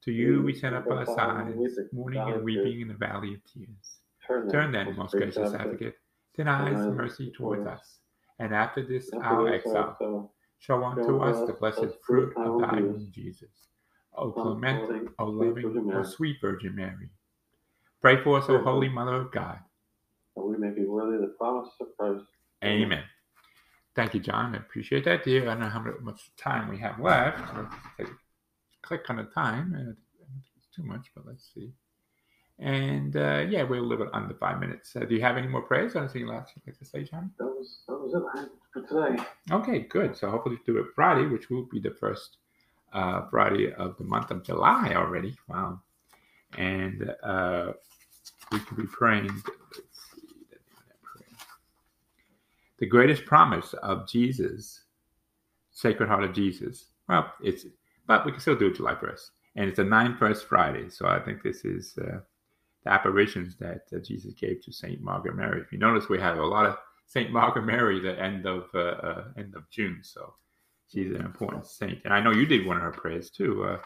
To 0.04 0.12
you 0.12 0.44
we 0.44 0.54
send 0.54 0.76
up 0.76 0.88
our 0.92 1.06
sighs, 1.06 1.56
mourning 1.92 2.22
and 2.22 2.44
weeping 2.44 2.82
in 2.82 2.88
the 2.88 2.94
valley 2.94 3.34
of 3.34 3.40
tears. 3.52 4.00
Turn 4.28 4.50
Turn 4.50 4.72
then, 4.72 4.96
most 4.96 5.14
gracious 5.14 5.54
advocate, 5.54 5.96
thine 6.38 6.48
eyes 6.48 6.86
of 6.86 6.94
mercy 6.94 7.32
towards 7.36 7.66
us, 7.66 7.98
and 8.38 8.54
after 8.54 8.86
this 8.86 9.10
our 9.14 9.52
exile, 9.52 10.32
show 10.60 10.84
unto 10.84 11.20
us 11.24 11.48
the 11.48 11.54
blessed 11.54 11.96
fruit 12.06 12.34
of 12.38 12.62
thy 12.62 12.76
womb, 12.76 13.10
Jesus. 13.12 13.50
O 14.16 14.32
clement, 14.32 15.10
O 15.20 15.26
loving, 15.26 15.92
O 15.94 16.04
sweet 16.04 16.38
Virgin 16.42 16.76
Mary. 16.76 17.10
Pray 18.02 18.22
for 18.24 18.40
us, 18.40 18.50
O 18.50 18.60
Holy 18.60 18.90
Mother 18.90 19.16
of 19.16 19.32
God, 19.32 19.60
that 20.36 20.44
we 20.44 20.58
may 20.58 20.70
be 20.70 20.86
worthy 20.86 21.16
of 21.16 21.22
the 21.22 21.36
promise 21.38 21.70
of 21.82 21.88
Christ. 21.98 22.26
Amen. 22.64 23.04
Thank 23.96 24.14
you, 24.14 24.20
John. 24.20 24.56
I 24.56 24.60
appreciate 24.60 25.06
that, 25.06 25.24
dear. 25.24 25.44
I 25.44 25.54
don't 25.54 25.60
know 25.62 25.70
how 25.70 25.84
much 26.02 26.32
time 26.38 26.70
we 26.70 26.78
have 26.80 27.00
left. 27.00 27.42
Let's 27.98 28.12
click 28.82 29.10
on 29.10 29.18
the 29.18 29.24
time. 29.24 29.74
I 29.76 29.80
don't 29.80 29.96
think 29.96 30.44
it's 30.58 30.68
too 30.74 30.84
much, 30.84 31.12
but 31.16 31.26
let's 31.26 31.50
see. 31.54 31.74
And 32.60 33.16
uh, 33.16 33.46
yeah, 33.50 33.64
we're 33.64 33.80
a 33.80 33.82
little 33.82 34.06
bit 34.06 34.14
under 34.14 34.34
five 34.36 34.60
minutes. 34.60 34.96
Uh, 34.96 35.06
do 35.06 35.16
you 35.16 35.22
have 35.22 35.38
any 35.38 35.48
more 35.48 35.62
prayers? 35.62 35.96
Or 35.96 36.00
anything 36.00 36.28
last 36.28 36.54
you'd 36.56 36.68
like 36.68 36.78
to 36.80 36.86
say, 36.86 37.04
John? 37.04 37.32
That 37.40 37.46
was 37.46 37.84
that 37.88 37.98
was 37.98 38.14
it 38.14 38.50
for 38.74 38.82
today. 38.82 39.24
Okay, 39.52 39.80
good. 39.80 40.16
So 40.16 40.30
hopefully 40.30 40.60
do 40.66 40.78
it 40.78 40.88
Friday, 40.94 41.26
which 41.26 41.50
will 41.50 41.66
be 41.72 41.80
the 41.80 41.96
first 42.00 42.38
uh, 42.94 43.22
Friday 43.30 43.74
of 43.74 43.98
the 43.98 44.04
month 44.04 44.32
of 44.32 44.44
July 44.44 44.94
already. 44.96 45.36
Wow. 45.48 45.82
And 46.58 47.14
uh, 47.24 47.74
we 48.52 48.60
can 48.60 48.78
be 48.78 48.88
praying. 48.88 49.32
The 52.80 52.86
greatest 52.86 53.26
promise 53.26 53.74
of 53.84 54.08
Jesus, 54.08 54.84
Sacred 55.72 56.08
Heart 56.08 56.24
of 56.24 56.34
Jesus. 56.34 56.86
Well, 57.08 57.32
it's 57.44 57.66
but 58.08 58.26
we 58.26 58.32
can 58.32 58.42
still 58.42 58.56
do 58.56 58.74
July 58.74 58.96
first, 58.96 59.32
and 59.56 59.70
it's 59.70 59.80
a 59.80 59.84
nine 59.84 60.16
first 60.18 60.48
Friday. 60.48 60.90
So 60.90 61.08
I 61.08 61.20
think 61.20 61.44
this 61.44 61.64
is 61.66 61.96
uh, 62.02 62.20
the 62.84 62.92
apparitions 62.92 63.56
that 63.58 63.84
uh, 63.94 64.00
Jesus 64.00 64.34
gave 64.34 64.64
to 64.64 64.72
Saint 64.72 65.02
Margaret 65.02 65.36
Mary. 65.36 65.62
If 65.62 65.72
you 65.72 65.78
notice, 65.78 66.10
we 66.10 66.20
have 66.20 66.38
a 66.38 66.46
lot 66.46 66.66
of 66.66 66.78
Saint 67.06 67.32
Margaret 67.32 67.66
Mary 67.66 68.00
the 68.00 68.20
end 68.20 68.46
of 68.46 68.70
uh, 68.74 68.80
uh, 68.80 69.24
end 69.38 69.56
of 69.56 69.70
June. 69.70 70.00
So 70.02 70.34
she's 70.90 71.12
an 71.16 71.22
important 71.26 71.66
saint, 71.66 72.00
and 72.06 72.14
I 72.14 72.20
know 72.22 72.32
you 72.32 72.46
did 72.46 72.66
one 72.66 72.78
of 72.78 72.84
her 72.84 72.92
prayers 72.92 73.30
too. 73.30 73.64
Uh, 73.64 73.80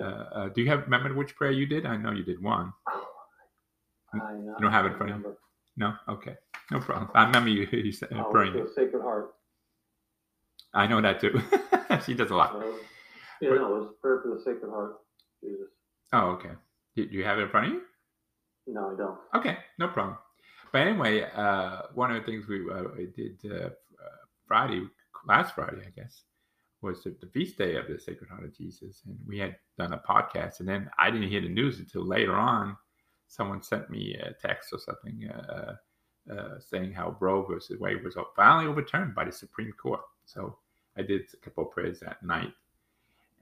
uh, 0.00 0.02
uh, 0.34 0.48
do 0.48 0.62
you 0.62 0.68
have 0.70 0.82
remember 0.84 1.12
which 1.14 1.36
prayer 1.36 1.50
you 1.52 1.66
did? 1.66 1.86
I 1.86 1.96
know 1.96 2.12
you 2.12 2.24
did 2.24 2.42
one. 2.42 2.72
I, 4.14 4.18
uh, 4.18 4.32
You 4.38 4.54
don't 4.60 4.72
have 4.72 4.86
it 4.86 4.92
in 4.92 4.96
front 4.96 5.12
of 5.12 5.20
you? 5.20 5.36
No, 5.76 5.94
okay, 6.08 6.36
no 6.70 6.80
problem. 6.80 7.10
I 7.14 7.24
remember 7.26 7.50
you, 7.50 7.66
you 7.72 7.92
said, 7.92 8.10
Oh, 8.14 8.24
praying. 8.30 8.52
the 8.54 8.70
Sacred 8.74 9.02
Heart. 9.02 9.34
I 10.74 10.86
know 10.86 11.00
that 11.00 11.20
too. 11.20 11.40
she 12.06 12.14
does 12.14 12.30
a 12.30 12.34
lot. 12.36 12.56
Uh, 12.56 12.64
yeah, 13.40 13.50
no, 13.50 13.76
it 13.76 13.78
was 13.80 13.88
prayer 14.00 14.20
for 14.22 14.34
the 14.34 14.40
Sacred 14.40 14.70
Heart. 14.70 14.96
Jesus. 15.42 15.68
Oh, 16.12 16.30
okay. 16.32 16.50
Do 16.96 17.02
you 17.10 17.24
have 17.24 17.38
it 17.38 17.42
in 17.42 17.48
front 17.48 17.66
of 17.68 17.72
you? 17.74 17.82
No, 18.68 18.92
I 18.92 18.96
don't. 18.96 19.18
Okay, 19.34 19.58
no 19.78 19.88
problem. 19.88 20.16
But 20.72 20.82
anyway, 20.86 21.22
uh, 21.34 21.82
one 21.94 22.10
of 22.14 22.20
the 22.22 22.30
things 22.30 22.46
we, 22.48 22.60
uh, 22.70 22.82
did 23.16 23.38
uh, 23.50 23.66
uh, 23.66 23.70
Friday, 24.46 24.86
last 25.26 25.54
Friday, 25.54 25.82
I 25.86 26.00
guess, 26.00 26.22
was 26.80 27.02
the, 27.04 27.14
the 27.20 27.28
feast 27.28 27.58
day 27.58 27.76
of 27.76 27.86
the 27.86 27.98
Sacred 27.98 28.28
Heart 28.28 28.44
of 28.44 28.56
Jesus, 28.56 29.02
and 29.06 29.16
we 29.26 29.38
had 29.38 29.56
done 29.78 29.92
a 29.92 29.98
podcast, 29.98 30.60
and 30.60 30.68
then 30.68 30.90
I 30.98 31.10
didn't 31.10 31.28
hear 31.28 31.40
the 31.40 31.48
news 31.48 31.78
until 31.78 32.04
later 32.04 32.34
on. 32.34 32.76
Someone 33.28 33.62
sent 33.62 33.88
me 33.88 34.14
a 34.14 34.32
text 34.46 34.72
or 34.72 34.78
something 34.78 35.30
uh, 35.30 35.76
uh, 36.30 36.58
saying 36.60 36.92
how 36.92 37.16
Roe 37.20 37.44
versus 37.44 37.80
Wade 37.80 38.04
was 38.04 38.16
finally 38.36 38.66
overturned 38.66 39.14
by 39.14 39.24
the 39.24 39.32
Supreme 39.32 39.72
Court. 39.72 40.00
So 40.26 40.58
I 40.96 41.02
did 41.02 41.22
a 41.32 41.36
couple 41.38 41.64
of 41.64 41.70
prayers 41.70 42.00
that 42.00 42.22
night, 42.22 42.52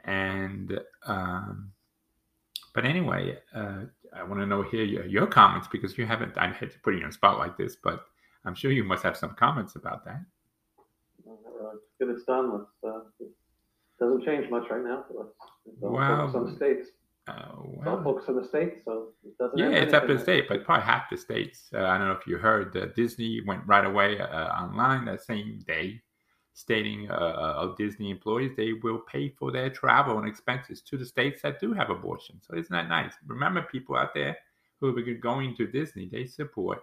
and 0.05 0.79
um, 1.07 1.73
but 2.75 2.85
anyway, 2.85 3.39
uh, 3.55 3.85
I 4.15 4.23
want 4.23 4.41
to 4.41 4.47
know 4.47 4.63
here 4.63 4.85
your, 4.85 5.07
your 5.07 5.27
comments 5.27 5.69
because 5.71 5.99
you 5.99 6.07
haven't. 6.07 6.37
I 6.39 6.51
hate 6.51 6.73
to 6.73 6.79
put 6.79 6.95
you 6.95 7.03
on 7.03 7.09
a 7.09 7.13
spot 7.13 7.39
like 7.39 7.57
this, 7.57 7.77
but 7.83 8.05
I'm 8.45 8.55
sure 8.55 8.71
you 8.71 8.85
must 8.85 9.03
have 9.03 9.17
some 9.17 9.35
comments 9.35 9.77
about 9.77 10.05
that. 10.05 10.21
Uh, 12.01 12.05
get 12.07 12.15
it 12.15 12.27
done. 12.27 12.53
Let's. 12.53 12.95
Uh, 12.95 13.01
it 13.21 13.29
doesn't 13.99 14.25
change 14.25 14.51
much 14.51 14.65
right 14.71 14.83
now. 14.83 15.05
Let's, 15.11 15.31
let's 15.81 16.07
focus 16.07 16.35
on 16.35 16.51
the 16.51 16.57
states. 16.57 16.89
Uh, 17.29 17.33
all 17.57 17.83
well, 17.85 18.03
focus 18.03 18.25
on 18.29 18.37
the 18.37 18.49
states, 18.49 18.81
so 18.85 19.09
it 19.25 19.37
doesn't. 19.39 19.59
yeah, 19.59 19.69
it's 19.69 19.93
up 19.93 20.07
to 20.07 20.15
the 20.15 20.21
state, 20.21 20.47
but 20.49 20.65
probably 20.65 20.85
half 20.85 21.11
the 21.11 21.17
states. 21.17 21.69
Uh, 21.75 21.85
I 21.85 21.99
don't 21.99 22.09
know 22.09 22.15
if 22.15 22.27
you 22.27 22.39
heard 22.39 22.73
that 22.73 22.97
Disney 22.97 23.41
went 23.47 23.63
right 23.67 23.85
away 23.85 24.19
uh, 24.19 24.49
online 24.49 25.05
that 25.05 25.23
same 25.23 25.63
day, 25.67 26.01
stating 26.55 27.11
uh, 27.11 27.15
of 27.15 27.77
Disney 27.77 28.11
employees 28.11 28.53
they 28.57 28.73
will 28.73 28.99
pay 28.99 29.29
for 29.29 29.53
their 29.53 29.71
travel 29.71 30.19
and 30.19 30.27
expenses 30.27 30.81
to 30.83 30.97
the 30.97 31.05
states 31.05 31.43
that 31.43 31.61
do 31.61 31.73
have 31.73 31.91
abortion. 31.91 32.41
So 32.41 32.57
isn't 32.57 32.73
that 32.73 32.89
nice? 32.89 33.13
Remember, 33.27 33.63
people 33.63 33.97
out 33.97 34.15
there 34.15 34.37
who 34.81 34.97
are 34.97 35.15
going 35.15 35.55
to 35.57 35.67
Disney, 35.67 36.09
they 36.11 36.27
support 36.27 36.81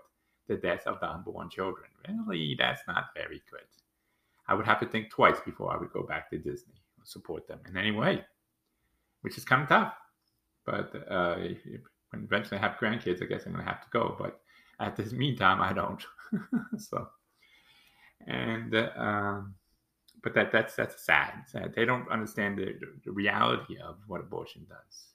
the 0.48 0.56
death 0.56 0.86
of 0.86 1.00
the 1.00 1.10
unborn 1.10 1.50
children. 1.50 1.90
Really, 2.08 2.56
that's 2.58 2.82
not 2.88 3.06
very 3.16 3.42
good. 3.52 3.62
I 4.48 4.54
would 4.54 4.66
have 4.66 4.80
to 4.80 4.86
think 4.86 5.10
twice 5.10 5.40
before 5.46 5.74
I 5.74 5.78
would 5.78 5.92
go 5.92 6.04
back 6.04 6.30
to 6.30 6.38
Disney 6.38 6.76
or 6.98 7.06
support 7.06 7.48
them 7.48 7.60
in 7.68 7.78
any 7.78 7.92
way, 7.92 8.24
which 9.22 9.38
is 9.38 9.46
kind 9.46 9.64
of 9.64 9.70
tough. 9.70 9.94
But 10.66 10.94
uh, 11.10 11.36
when 12.10 12.24
eventually 12.24 12.58
I 12.58 12.62
have 12.62 12.78
grandkids, 12.78 13.22
I 13.22 13.26
guess 13.26 13.46
I'm 13.46 13.54
going 13.54 13.66
to 13.66 13.72
have 13.72 13.82
to 13.82 13.90
go. 13.92 14.16
But 14.18 14.40
at 14.80 14.96
this 14.96 15.12
meantime, 15.12 15.62
I 15.62 15.74
don't. 15.74 16.06
so, 16.78 17.08
and 18.26 18.74
uh, 18.74 18.90
um, 18.96 19.56
but 20.24 20.34
that 20.34 20.52
that's 20.52 20.76
that's 20.76 21.06
sad. 21.06 21.44
sad. 21.48 21.74
They 21.76 21.86
don't 21.86 22.10
understand 22.10 22.58
the, 22.58 22.76
the 23.06 23.12
reality 23.12 23.78
of 23.78 23.98
what 24.08 24.22
abortion 24.22 24.66
does. 24.70 25.06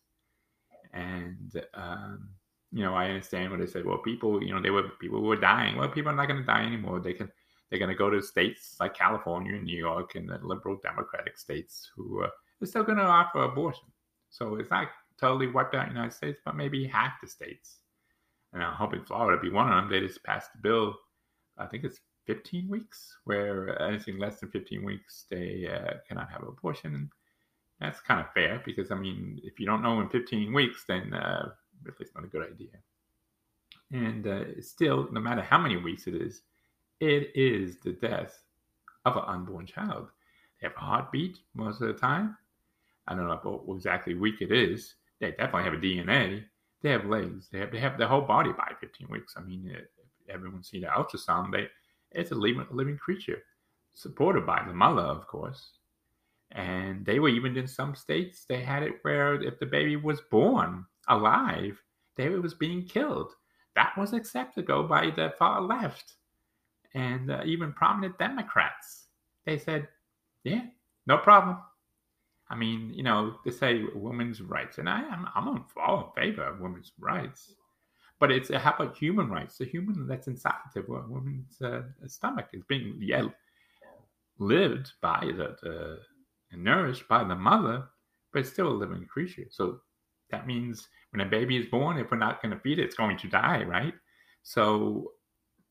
And 0.92 1.62
um, 1.74 2.30
you 2.72 2.82
know, 2.82 2.94
I 2.94 3.08
understand 3.08 3.50
when 3.50 3.60
they 3.60 3.66
say, 3.66 3.82
well, 3.82 3.98
people, 3.98 4.42
you 4.42 4.54
know, 4.54 4.60
they 4.60 4.70
were 4.70 4.88
people 5.00 5.22
were 5.22 5.36
dying. 5.36 5.76
Well, 5.76 5.88
people 5.88 6.12
are 6.12 6.16
not 6.16 6.28
going 6.28 6.40
to 6.40 6.46
die 6.46 6.64
anymore. 6.64 7.00
They 7.00 7.12
can 7.12 7.30
they're 7.72 7.78
going 7.78 7.88
to 7.88 7.96
go 7.96 8.10
to 8.10 8.20
states 8.20 8.76
like 8.80 8.94
California 8.94 9.54
and 9.54 9.64
New 9.64 9.78
York 9.78 10.14
and 10.14 10.28
the 10.28 10.38
liberal 10.42 10.78
democratic 10.82 11.38
states 11.38 11.90
who 11.96 12.22
uh, 12.22 12.28
are 12.60 12.66
still 12.66 12.82
going 12.82 12.98
to 12.98 13.04
offer 13.04 13.44
abortion. 13.44 13.86
So 14.28 14.56
it's 14.56 14.70
not 14.70 14.88
totally 15.18 15.46
wiped 15.46 15.74
out 15.74 15.88
in 15.88 15.94
the 15.94 15.94
United 15.94 16.14
States, 16.14 16.38
but 16.44 16.54
maybe 16.54 16.86
half 16.86 17.12
the 17.22 17.26
states. 17.26 17.78
And 18.52 18.62
I'm 18.62 18.74
hoping 18.74 19.02
Florida 19.06 19.40
be 19.40 19.48
one 19.48 19.72
of 19.72 19.74
them. 19.74 19.90
They 19.90 20.06
just 20.06 20.22
passed 20.22 20.50
a 20.54 20.58
bill, 20.58 20.94
I 21.56 21.64
think 21.64 21.84
it's 21.84 22.00
15 22.26 22.68
weeks, 22.68 23.16
where 23.24 23.80
anything 23.80 24.18
less 24.18 24.40
than 24.40 24.50
15 24.50 24.84
weeks, 24.84 25.24
they 25.30 25.66
uh, 25.66 25.94
cannot 26.06 26.30
have 26.30 26.42
abortion. 26.42 26.94
And 26.94 27.08
that's 27.80 28.00
kind 28.00 28.20
of 28.20 28.30
fair 28.34 28.60
because, 28.66 28.90
I 28.90 28.96
mean, 28.96 29.40
if 29.44 29.58
you 29.58 29.64
don't 29.64 29.80
know 29.80 29.98
in 30.02 30.10
15 30.10 30.52
weeks, 30.52 30.84
then 30.86 31.14
uh, 31.14 31.48
it's 31.98 32.14
not 32.14 32.24
a 32.24 32.28
good 32.28 32.52
idea. 32.52 32.76
And 33.92 34.26
uh, 34.26 34.60
still, 34.60 35.08
no 35.10 35.20
matter 35.20 35.40
how 35.40 35.56
many 35.56 35.78
weeks 35.78 36.06
it 36.06 36.14
is, 36.14 36.42
it 37.02 37.32
is 37.34 37.78
the 37.80 37.92
death 37.92 38.44
of 39.04 39.16
an 39.16 39.24
unborn 39.26 39.66
child. 39.66 40.06
They 40.60 40.68
have 40.68 40.76
a 40.76 40.80
heartbeat 40.80 41.38
most 41.52 41.80
of 41.80 41.88
the 41.88 41.94
time. 41.94 42.36
I 43.08 43.16
don't 43.16 43.26
know 43.26 43.62
what 43.64 43.74
exactly 43.74 44.14
week 44.14 44.40
it 44.40 44.52
is. 44.52 44.94
They 45.18 45.32
definitely 45.32 45.64
have 45.64 45.72
a 45.72 45.76
DNA. 45.78 46.44
They 46.80 46.90
have 46.90 47.06
legs. 47.06 47.48
They 47.50 47.58
have 47.58 47.72
they 47.72 47.80
have 47.80 47.98
their 47.98 48.06
whole 48.06 48.20
body 48.22 48.52
by 48.52 48.70
15 48.80 49.08
weeks. 49.10 49.34
I 49.36 49.40
mean, 49.40 49.76
everyone's 50.28 50.68
seen 50.68 50.82
the 50.82 50.86
ultrasound. 50.86 51.50
They 51.50 51.66
it's 52.12 52.30
a 52.30 52.36
living 52.36 52.66
living 52.70 52.98
creature, 52.98 53.42
supported 53.94 54.46
by 54.46 54.62
the 54.64 54.72
mother, 54.72 55.02
of 55.02 55.26
course. 55.26 55.72
And 56.52 57.04
they 57.04 57.18
were 57.18 57.30
even 57.30 57.56
in 57.56 57.66
some 57.66 57.96
states. 57.96 58.44
They 58.44 58.60
had 58.60 58.84
it 58.84 58.94
where 59.02 59.42
if 59.42 59.58
the 59.58 59.66
baby 59.66 59.96
was 59.96 60.20
born 60.30 60.86
alive, 61.08 61.82
they 62.16 62.28
was 62.28 62.54
being 62.54 62.84
killed. 62.84 63.32
That 63.74 63.92
was 63.98 64.12
acceptable 64.12 64.84
by 64.84 65.10
the 65.10 65.32
far 65.36 65.60
left, 65.62 66.14
and 66.94 67.30
uh, 67.30 67.42
even 67.44 67.72
prominent 67.72 68.18
Democrats. 68.18 69.06
They 69.46 69.58
said, 69.58 69.88
"Yeah, 70.44 70.66
no 71.06 71.18
problem." 71.18 71.58
I 72.48 72.54
mean, 72.54 72.92
you 72.94 73.02
know, 73.02 73.36
they 73.44 73.50
say 73.50 73.82
women's 73.94 74.42
rights, 74.42 74.78
and 74.78 74.88
I 74.88 75.00
am 75.00 75.26
I'm 75.34 75.48
on 75.48 75.64
all 75.76 76.12
in 76.16 76.22
favor 76.22 76.44
of 76.44 76.60
women's 76.60 76.92
rights, 76.98 77.54
but 78.20 78.30
it's 78.30 78.50
uh, 78.50 78.58
how 78.58 78.72
about 78.72 78.96
human 78.96 79.28
rights? 79.30 79.58
The 79.58 79.64
human 79.64 80.06
that's 80.06 80.28
inside 80.28 80.54
the 80.74 80.82
woman's 80.82 81.60
uh, 81.62 81.82
stomach 82.06 82.48
is 82.52 82.62
being 82.68 82.98
yeah, 83.00 83.28
lived 84.38 84.92
by 85.00 85.30
the, 85.36 85.98
nourished 86.52 87.08
by 87.08 87.24
the 87.24 87.34
mother, 87.34 87.84
but 88.32 88.40
it's 88.40 88.50
still 88.50 88.68
a 88.68 88.80
living 88.82 89.06
creature. 89.06 89.46
So 89.50 89.80
that 90.30 90.46
means 90.46 90.88
when 91.10 91.26
a 91.26 91.30
baby 91.30 91.56
is 91.56 91.66
born, 91.66 91.98
if 91.98 92.10
we're 92.10 92.18
not 92.18 92.42
going 92.42 92.54
to 92.54 92.60
feed 92.60 92.78
it, 92.78 92.84
it's 92.84 92.96
going 92.96 93.18
to 93.18 93.28
die, 93.28 93.62
right? 93.62 93.94
So 94.42 95.12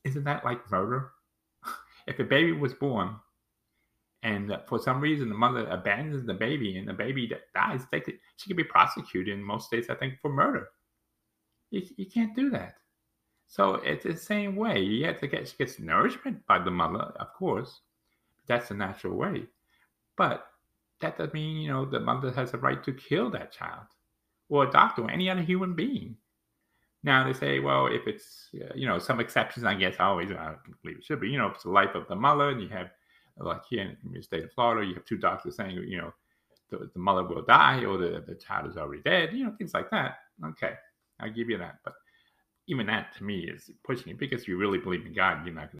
isn't 0.04 0.24
that 0.24 0.46
like 0.46 0.70
murder? 0.72 1.12
if 2.08 2.20
a 2.20 2.24
baby 2.24 2.52
was 2.52 2.74
born 2.74 3.16
and 4.24 4.56
for 4.68 4.80
some 4.80 5.02
reason 5.02 5.30
the 5.30 5.36
mother 5.36 5.66
abandons 5.68 6.26
the 6.26 6.34
baby 6.34 6.78
and 6.78 6.88
the 6.88 6.94
baby 6.94 7.28
that 7.28 7.52
dies, 7.56 7.86
they 7.92 8.00
could, 8.00 8.20
she 8.38 8.50
could 8.50 8.58
be 8.58 8.64
prosecuted 8.64 9.34
in 9.34 9.44
most 9.44 9.68
states, 9.68 9.90
I 9.90 9.96
think, 9.96 10.20
for 10.22 10.32
murder. 10.32 10.68
You, 11.72 11.84
you 11.96 12.06
can't 12.06 12.36
do 12.36 12.50
that. 12.52 12.76
So 13.48 13.76
it's 13.76 14.06
the 14.06 14.16
same 14.16 14.56
way. 14.56 14.80
You 14.80 15.06
have 15.08 15.20
to 15.22 15.28
get 15.28 15.48
she 15.48 15.58
gets 15.58 15.80
nourishment 15.80 16.46
by 16.48 16.60
the 16.60 16.72
mother, 16.72 17.12
of 17.20 17.34
course. 17.34 17.82
That's 18.48 18.70
the 18.70 18.76
natural 18.76 19.18
way. 19.18 19.44
But 20.18 20.46
that 21.02 21.18
doesn't 21.18 21.34
mean, 21.34 21.58
you 21.58 21.72
know, 21.72 21.86
the 21.86 22.00
mother 22.00 22.32
has 22.32 22.54
a 22.54 22.58
right 22.58 22.84
to 22.84 22.94
kill 22.94 23.30
that 23.32 23.52
child 23.52 23.88
or 24.50 24.66
a 24.66 24.72
doctor 24.72 25.04
or 25.04 25.12
any 25.12 25.30
other 25.30 25.42
human 25.42 25.74
being. 25.74 26.16
Now 27.04 27.26
they 27.26 27.34
say, 27.34 27.60
well, 27.60 27.88
if 27.88 28.08
it's, 28.08 28.50
you 28.76 28.88
know, 28.88 29.00
some 29.00 29.20
exceptions, 29.20 29.66
I 29.66 29.74
guess, 29.74 29.96
always, 30.00 30.32
I 30.32 30.54
believe 30.84 31.00
it 31.00 31.04
should 31.04 31.20
be, 31.20 31.30
you 31.30 31.38
know, 31.38 31.48
if 31.48 31.56
it's 31.56 31.64
the 31.64 31.70
life 31.70 31.96
of 31.96 32.08
the 32.08 32.16
mother 32.16 32.50
and 32.50 32.62
you 32.62 32.70
have, 32.70 32.92
like 33.38 33.62
here 33.70 33.82
in 33.82 34.12
the 34.12 34.22
state 34.22 34.44
of 34.44 34.52
Florida, 34.54 34.88
you 34.88 34.94
have 34.94 35.06
two 35.06 35.18
doctors 35.18 35.56
saying, 35.56 35.72
you 35.72 35.98
know, 35.98 36.14
the, 36.70 36.90
the 36.94 37.00
mother 37.00 37.24
will 37.24 37.44
die 37.44 37.84
or 37.84 37.98
the, 37.98 38.24
the 38.26 38.36
child 38.36 38.70
is 38.70 38.78
already 38.78 39.02
dead, 39.04 39.34
you 39.34 39.46
know, 39.46 39.54
things 39.58 39.74
like 39.74 39.90
that. 39.90 40.18
Okay, 40.46 40.74
I'll 41.20 41.32
give 41.32 41.50
you 41.50 41.58
that. 41.58 41.76
But 41.84 41.94
even 42.68 42.88
that 42.88 43.16
to 43.18 43.24
me 43.24 43.40
is 43.42 43.70
pushing 43.84 44.12
it 44.12 44.20
because 44.20 44.48
you 44.48 44.58
really 44.58 44.78
believe 44.78 45.06
in 45.06 45.14
God, 45.14 45.46
you're 45.46 45.54
not 45.54 45.62
going 45.62 45.70